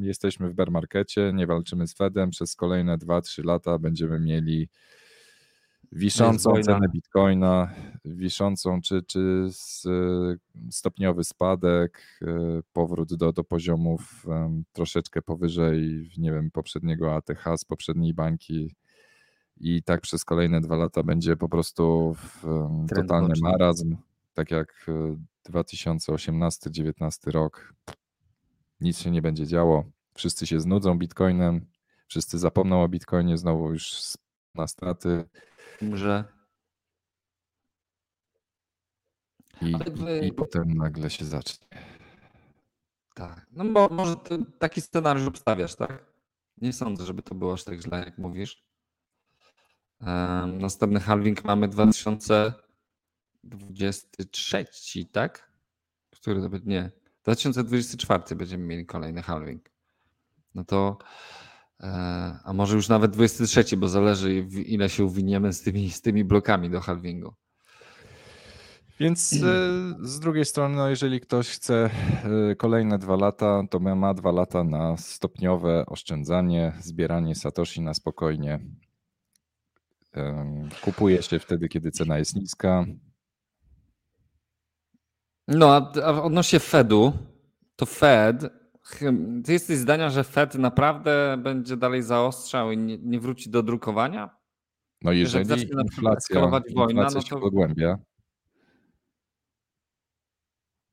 [0.00, 4.68] jesteśmy w bear markecie, nie walczymy z Fedem, przez kolejne 2-3 lata będziemy mieli
[5.92, 7.70] wiszącą cenę bitcoina,
[8.04, 9.86] wiszącą czy, czy s-
[10.70, 12.26] stopniowy spadek, e,
[12.72, 14.26] powrót do, do poziomów
[14.72, 18.74] troszeczkę powyżej, nie wiem, poprzedniego ATH z poprzedniej bańki.
[19.60, 22.16] I tak przez kolejne dwa lata będzie po prostu
[22.94, 23.50] totalny boczny.
[23.50, 23.96] marazm,
[24.34, 25.16] tak jak e,
[25.52, 27.74] 2018-19 rok.
[28.80, 31.66] Nic się nie będzie działo, wszyscy się znudzą bitcoinem,
[32.06, 34.12] wszyscy zapomną o bitcoinie, znowu już
[34.54, 35.24] na straty
[35.94, 36.24] Że
[39.60, 39.76] i, i,
[40.26, 41.66] i potem nagle się zacznie.
[43.14, 43.46] tak.
[43.52, 44.14] No bo może
[44.58, 46.12] taki scenariusz obstawiasz, tak?
[46.56, 48.64] Nie sądzę, żeby to było aż tak źle, jak mówisz.
[50.00, 54.66] Em, Następny halving mamy 2023,
[55.12, 55.52] tak?
[56.10, 56.70] Który to będzie?
[56.70, 56.90] Nie.
[57.22, 59.70] 2024 będziemy mieli kolejny halving.
[60.54, 60.98] No to
[62.44, 64.34] a może już nawet 23, bo zależy
[64.66, 67.34] ile się uwiniemy z tymi, z tymi blokami do halvingu.
[69.00, 69.36] Więc e,
[70.02, 71.90] z drugiej strony, no jeżeli ktoś chce
[72.50, 78.60] e, kolejne dwa lata, to ma- dwa lata na stopniowe oszczędzanie, zbieranie satoshi na spokojnie.
[80.84, 82.84] Kupuje się wtedy, kiedy cena jest niska.
[85.48, 87.12] No, a, odnośnie Fedu,
[87.76, 88.61] to Fed,
[89.44, 94.30] ty jesteś zdania, że Fed naprawdę będzie dalej zaostrzał i nie, nie wróci do drukowania?
[95.02, 96.40] No jeżeli zacznie inflacja,
[96.74, 97.98] wojna, inflacja no się to- pogłębia,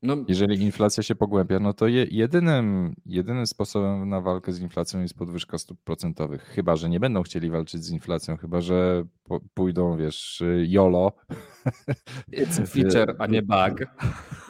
[0.02, 5.02] No, Jeżeli inflacja się pogłębia, no to je, jedynym, jedynym sposobem na walkę z inflacją
[5.02, 6.44] jest podwyżka stóp procentowych.
[6.44, 9.06] Chyba, że nie będą chcieli walczyć z inflacją, chyba, że
[9.54, 11.12] pójdą, wiesz, YOLO.
[12.32, 13.86] It's a feature, a nie bug.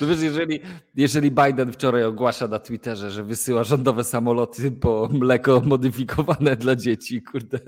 [0.00, 0.60] No wiesz, jeżeli,
[0.94, 7.22] jeżeli Biden wczoraj ogłasza na Twitterze, że wysyła rządowe samoloty po mleko modyfikowane dla dzieci,
[7.22, 7.60] kurde.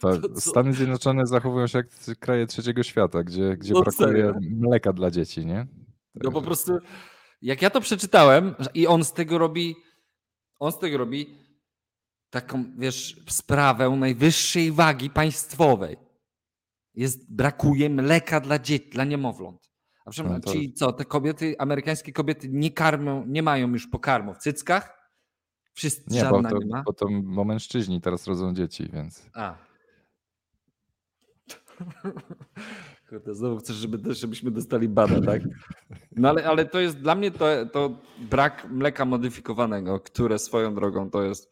[0.00, 0.40] Co?
[0.40, 4.34] Stany Zjednoczone zachowują się jak kraje trzeciego świata, gdzie, gdzie No brakuje serio?
[4.50, 5.66] mleka dla dzieci, nie?
[6.14, 6.72] No po prostu,
[7.42, 9.76] jak ja to przeczytałem i on z tego robi,
[10.60, 11.38] on z tego robi
[12.30, 15.96] taką, wiesz, sprawę najwyższej wagi państwowej.
[16.94, 19.71] Jest, brakuje mleka dla dzieci, dla niemowląt.
[20.04, 23.86] A przepraszam, No to- czyli co, te kobiety, amerykańskie kobiety nie karmią, nie mają już
[23.86, 25.10] pokarmu w cyckach?
[25.72, 26.82] Wszyscy, Nie, bo to, nie ma?
[26.82, 29.54] bo to bo mężczyźni teraz rodzą dzieci, więc A.
[33.08, 35.42] Kurde, znowu chcesz, żeby, żebyśmy dostali bada, tak?
[36.16, 37.98] No ale, ale to jest dla mnie to, to
[38.30, 41.50] brak mleka modyfikowanego, które swoją drogą to jest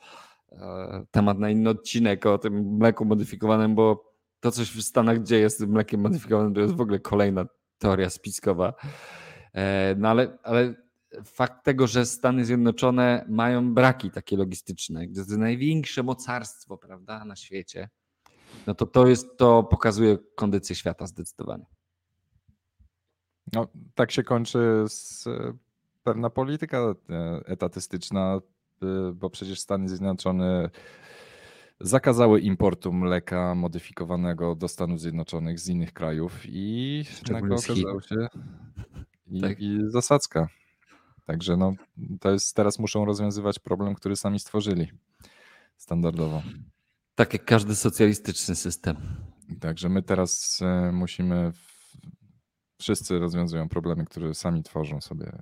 [0.52, 5.50] e, temat na inny odcinek o tym mleku modyfikowanym, bo to coś w Stanach dzieje
[5.50, 7.44] z tym mlekiem modyfikowanym to jest w ogóle kolejna
[7.80, 8.74] teoria spiskowa.
[9.54, 10.74] E, no ale, ale
[11.24, 17.36] fakt tego, że Stany Zjednoczone mają braki takie logistyczne, gdzie to największe mocarstwo, prawda, na
[17.36, 17.88] świecie,
[18.66, 21.66] no to to jest, to pokazuje kondycję świata zdecydowanie.
[23.52, 24.84] no, tak się kończy
[25.26, 25.52] e,
[26.02, 26.94] pewna polityka e,
[27.46, 28.40] etatystyczna,
[29.14, 30.70] bo przecież Stany Zjednoczone
[31.80, 38.28] zakazały importu mleka modyfikowanego do Stanów Zjednoczonych z innych krajów i nagle okazało się
[39.26, 39.60] i, Tak.
[39.60, 40.48] i zasadzka.
[41.26, 41.74] Także no,
[42.20, 44.86] to jest, teraz muszą rozwiązywać problem, który sami stworzyli
[45.76, 46.42] standardowo.
[47.14, 48.96] Tak jak każdy socjalistyczny system.
[49.60, 51.52] Także my teraz e, musimy.
[52.78, 55.32] Wszyscy rozwiązują problemy, które sami tworzą sobie.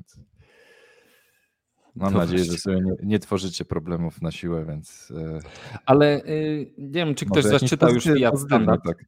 [1.94, 2.59] Mam To nadzieję, że właśnie.
[2.59, 5.12] sobie nie, nie tworzycie problemów na siłę, więc.
[5.16, 5.39] e,
[5.86, 8.85] Ale y, nie wiem, czy ktoś może z Was jakimś czytał już Fiat Standard?
[8.85, 9.05] Tak.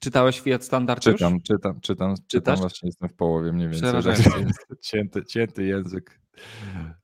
[0.00, 1.14] Czytałeś Fiat Standard już?
[1.14, 2.60] Czytam, czytam, czytam, czytam Czytasz?
[2.60, 3.92] właśnie jestem w połowie mniej więcej.
[4.80, 6.20] Cięty, cięty język.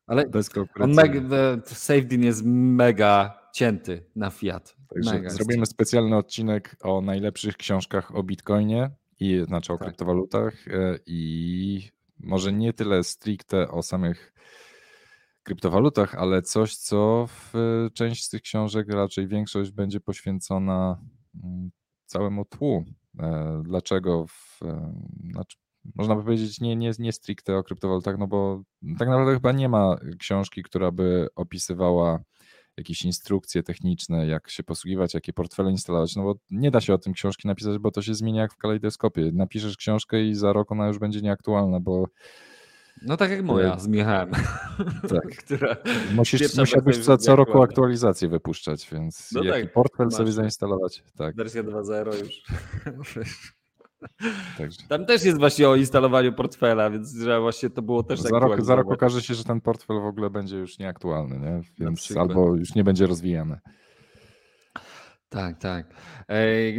[0.06, 0.24] Ale
[0.80, 1.20] on mega,
[1.66, 4.76] Safety jest mega cięty na Fiat.
[4.94, 8.90] Także Mega zrobimy specjalny odcinek o najlepszych książkach o Bitcoinie
[9.20, 9.86] i znaczy o Tak.
[9.86, 14.32] kryptowalutach e, i może nie tyle stricte o samych
[15.42, 20.98] kryptowalutach, ale coś, co w e, część z tych książek, raczej większość będzie poświęcona
[21.44, 21.70] mm,
[22.06, 22.84] całemu tłu.
[23.18, 24.94] E, Dlaczego w, e,
[25.32, 25.56] znaczy,
[25.94, 28.62] można by powiedzieć nie, nie, nie stricte o kryptowalutach, no bo
[28.98, 32.20] tak naprawdę chyba nie ma książki, która by opisywała
[32.76, 36.98] jakieś instrukcje techniczne, jak się posługiwać, jakie portfele instalować, no bo nie da się o
[36.98, 39.30] tym książki napisać, bo to się zmienia jak w kalejdoskopie.
[39.32, 42.06] Napiszesz książkę i za rok ona już będzie nieaktualna, bo
[43.02, 44.30] No tak jak moja z Michałem.
[45.08, 45.36] Tak.
[45.44, 45.76] Która...
[46.14, 50.14] musisz, musiałbyś co, co roku aktualizację wypuszczać, więc No jaki tak, portfel masz.
[50.14, 51.02] sobie zainstalować.
[51.16, 52.42] Tak, Wersja 2.0 już.
[54.58, 54.78] także.
[54.88, 58.62] Tam też jest właśnie o instalowaniu portfela, więc że właśnie to było też Za rok,
[58.62, 61.60] za rok okaże się, że ten portfel w ogóle będzie już nieaktualny, nie?
[61.78, 63.58] więc albo już nie będzie rozwijany.
[65.28, 65.86] Tak, tak.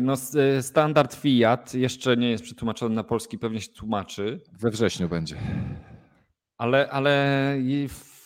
[0.01, 5.09] No, e, standard Fiat jeszcze nie jest przetłumaczony na polski, pewnie się tłumaczy, We wrześniu
[5.09, 5.37] będzie.
[6.61, 7.57] Ale, ale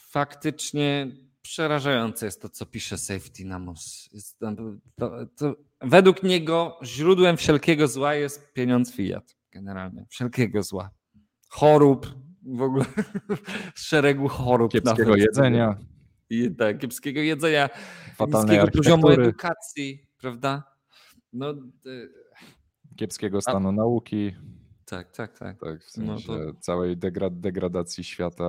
[0.10, 1.08] faktycznie
[1.42, 4.10] przerażające jest to, co pisze Safety Namos.
[4.14, 10.06] Jest tam- to, to, według niego źródłem wszelkiego zła jest pieniądz Fiat, generalnie.
[10.10, 10.90] Wszelkiego zła.
[11.50, 12.08] Chorób,
[12.46, 12.86] w ogóle
[13.76, 14.72] szeregu chorób.
[14.72, 15.78] Kiepskiego jedzenia,
[16.30, 17.70] I, tak, kiepskiego jedzenia,
[18.20, 20.64] niskiego poziomu edukacji, prawda?
[21.34, 21.56] No, e,
[22.96, 24.36] kiepskiego stanu nauki.
[24.86, 25.60] Tak, tak, tak.
[25.60, 28.46] Tak, w No sensie to- całej degra- degradacji świata,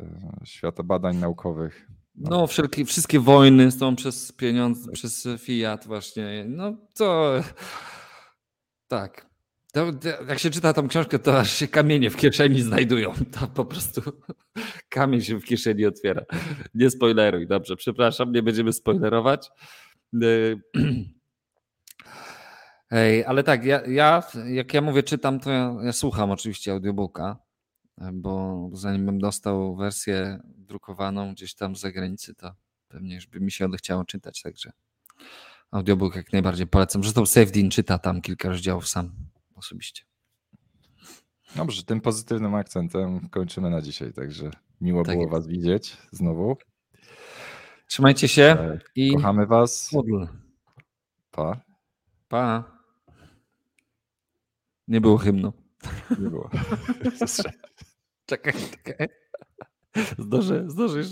[0.00, 1.86] e, świata badań naukowych.
[2.14, 6.44] No, wszelkie, wszystkie wojny są przez pieniądze, przez Fiat właśnie.
[6.48, 7.40] No to
[8.88, 9.26] tak.
[9.72, 13.12] To, to, jak się czyta tą książkę, to aż się kamienie w kieszeni znajdują.
[13.40, 14.00] To po prostu
[14.88, 16.22] kamień się w kieszeni otwiera.
[16.74, 19.50] Nie spoileruj, dobrze, przepraszam, nie będziemy spoilerować.
[22.90, 27.36] Ej, ale tak, ja, ja jak ja mówię czytam, to ja, ja słucham oczywiście audiobooka,
[28.12, 32.54] bo zanim bym dostał wersję drukowaną gdzieś tam z zagranicy, to
[32.88, 34.72] pewnie już by mi się odechciało czytać, także
[35.70, 37.02] audiobook jak najbardziej polecam.
[37.02, 39.12] Zresztą Safedin czyta tam kilka rozdziałów sam
[39.54, 40.02] osobiście.
[41.56, 44.50] Dobrze, tym pozytywnym akcentem kończymy na dzisiaj, także
[44.80, 45.32] miło Tak było jest.
[45.32, 46.56] Was widzieć znowu.
[47.86, 49.92] Trzymajcie się E, i Kochamy Was.
[49.92, 50.26] modl.
[51.30, 51.60] Pa.
[52.28, 52.75] Pa.
[54.88, 55.52] Nie było hymnu.
[56.10, 56.50] Nie było.
[58.26, 58.52] Czekaj,
[58.84, 59.08] czekaj.
[60.18, 61.04] Zdążę, zdążę jeszcze